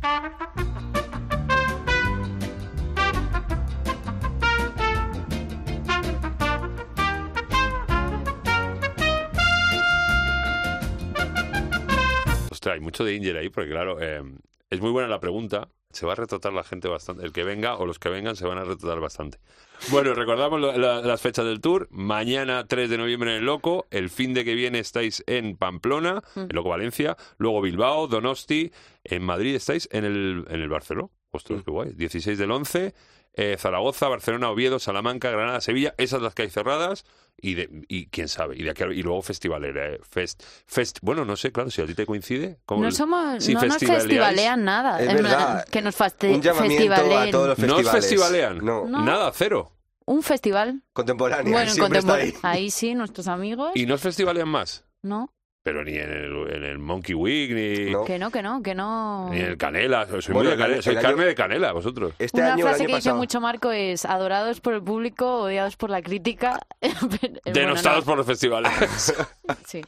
Ostras, 12.52 12.74
hay 12.74 12.80
mucho 12.80 13.04
de 13.04 13.16
Inger 13.16 13.38
ahí, 13.38 13.50
porque 13.50 13.70
claro, 13.70 14.02
eh, 14.02 14.24
es 14.70 14.82
muy 14.82 14.92
buena 14.92 15.08
la 15.08 15.20
pregunta. 15.20 15.70
Se 15.96 16.06
va 16.06 16.12
a 16.12 16.16
retratar 16.16 16.52
la 16.54 16.64
gente 16.64 16.88
bastante. 16.88 17.24
El 17.26 17.32
que 17.32 17.44
venga 17.44 17.76
o 17.78 17.86
los 17.86 18.00
que 18.00 18.10
vengan 18.10 18.36
se 18.36 18.46
van 18.46 18.58
a 18.58 18.64
retratar 18.64 19.00
bastante. 19.00 19.38
Bueno, 19.92 20.14
recordamos 20.14 20.60
lo- 20.62 20.78
la- 20.78 21.02
las 21.02 21.22
fechas 21.22 21.44
del 21.46 21.60
tour. 21.60 21.88
Mañana 21.92 22.66
3 22.66 22.90
de 22.90 22.98
noviembre 22.98 23.32
en 23.32 23.38
el 23.40 23.46
Loco. 23.46 23.88
El 23.92 24.10
fin 24.10 24.34
de 24.34 24.46
que 24.46 24.56
viene 24.56 24.80
estáis 24.80 25.22
en 25.28 25.58
Pamplona, 25.58 26.22
el 26.36 26.48
Loco 26.56 26.70
Valencia. 26.70 27.18
Luego 27.38 27.62
Bilbao, 27.62 28.08
Donosti. 28.08 28.72
En 29.04 29.24
Madrid 29.24 29.54
estáis 29.56 29.90
en 29.92 30.06
el, 30.06 30.46
en 30.50 30.62
el 30.62 30.70
Barceló. 30.70 31.12
Ostras, 31.32 31.62
qué 31.66 31.72
guay. 31.72 31.92
16 31.94 32.38
del 32.38 32.52
11. 32.52 32.94
Eh, 33.36 33.58
Zaragoza, 33.60 34.08
Barcelona, 34.08 34.50
Oviedo, 34.50 34.80
Salamanca, 34.80 35.30
Granada, 35.30 35.62
Sevilla. 35.62 35.94
Esas 35.98 36.22
las 36.22 36.34
que 36.34 36.44
hay 36.44 36.50
cerradas. 36.50 37.06
Y, 37.38 37.56
de, 37.56 37.70
y 37.90 38.08
quién 38.08 38.30
sabe. 38.30 38.56
Y, 38.58 38.64
de 38.64 38.70
aquí, 38.72 38.84
a- 38.84 38.94
y 38.94 39.04
luego 39.04 39.22
festivalera. 39.22 39.90
eh, 39.92 40.00
Fest, 40.10 40.42
fest, 40.66 41.00
bueno, 41.02 41.26
no 41.26 41.36
sé, 41.36 41.52
claro, 41.52 41.70
si 41.70 41.82
a 41.82 41.86
ti 41.86 41.94
te 41.94 42.06
coincide. 42.06 42.60
¿cómo 42.66 42.82
No, 42.82 42.92
somos, 42.92 43.44
si 43.44 43.54
no 43.54 43.62
nos 43.62 43.78
festivalean 43.78 44.64
nada. 44.64 45.02
Es 45.02 45.14
verdad. 45.14 45.66
que 45.66 45.82
nos 45.82 45.96
faste- 45.98 46.34
un 46.34 46.42
llamamiento 46.42 46.94
a 46.94 46.96
festivaleen. 46.98 47.32
todos 47.32 47.48
los 47.50 47.60
¿No 47.60 47.84
festivalean? 47.84 48.60
No. 48.64 48.86
Nada, 48.88 49.32
cero. 49.36 49.74
Un 50.06 50.24
festival. 50.24 50.82
Bueno, 50.94 51.98
está 51.98 52.14
ahí. 52.14 52.34
ahí 52.44 52.72
sí, 52.72 52.96
nuestros 52.96 53.28
amigos. 53.28 53.72
¿Y 53.76 53.86
no 53.86 53.98
festivalean 53.98 54.48
más? 54.48 54.86
No, 55.02 55.34
Pero 55.66 55.84
ni 55.84 55.98
en 55.98 56.12
el, 56.12 56.56
en 56.56 56.64
el 56.64 56.78
Monkey 56.78 57.16
Week, 57.16 57.50
ni, 57.52 57.92
No. 57.92 58.06
que 58.06 58.20
no, 58.20 58.30
que 58.30 58.44
no, 58.44 58.62
que 58.62 58.76
no. 58.76 59.30
ni 59.32 59.40
en 59.40 59.46
el 59.48 59.58
Canela. 59.58 60.06
Soy 60.06 60.22
Bueno, 60.32 60.38
muy 60.38 60.46
de 60.46 60.54
el 60.54 60.60
Canela. 60.60 60.92
año- 60.92 61.02
carne 61.02 61.26
de 61.26 61.34
Canela, 61.34 61.72
vosotros. 61.72 62.14
Este 62.20 62.38
Una 62.40 62.54
año, 62.54 62.58
el 62.58 62.62
frase 62.70 62.84
año 62.84 62.90
que 62.90 62.96
dice 62.98 63.14
mucho 63.14 63.42
Marco 63.42 63.72
es 63.72 64.06
adorados 64.06 64.62
por 64.62 64.76
el 64.76 64.84
público, 64.84 65.42
odiados 65.42 65.76
por 65.76 65.90
la 65.90 66.04
crítica. 66.04 66.60
Bueno, 67.02 67.40
Denostados 67.46 68.02
no. 68.02 68.12
por 68.12 68.18
los 68.18 68.28
festivales. 68.28 68.72
Sí. 69.66 69.82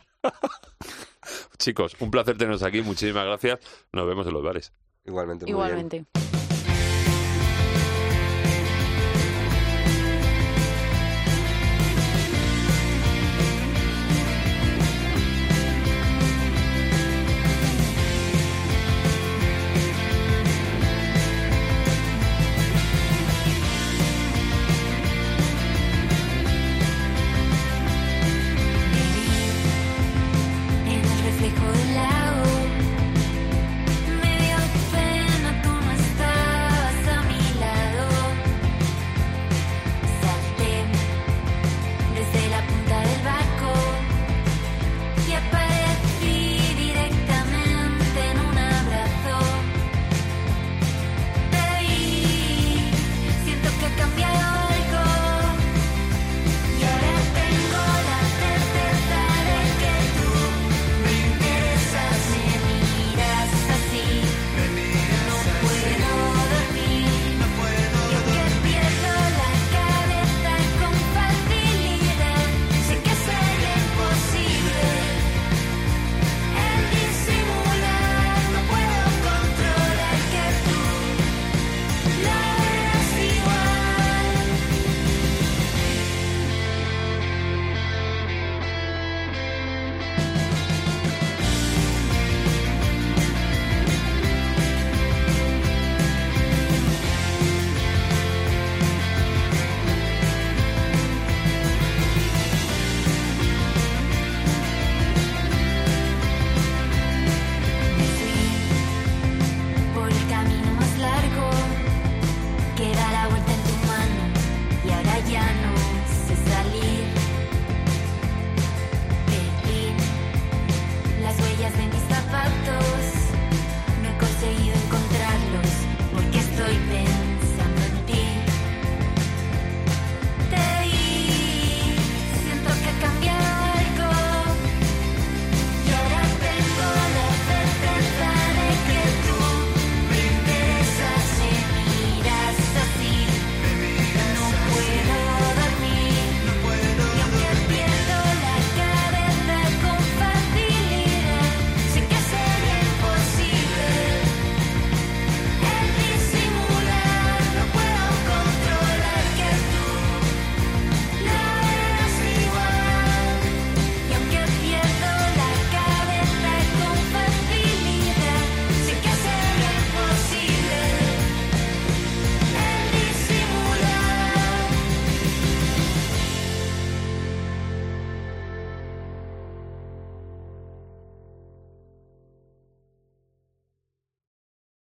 Chicos, 1.60 1.96
un 2.00 2.10
placer 2.10 2.36
teneros 2.40 2.64
aquí. 2.64 2.82
Muchísimas 2.82 3.26
gracias. 3.26 3.60
Nos 3.94 4.08
vemos 4.08 4.26
en 4.26 4.34
los 4.34 4.44
bares. 4.44 4.74
Igualmente, 5.06 5.46
muy 5.46 5.54
bien. 5.54 5.58
Igualmente. 5.58 6.06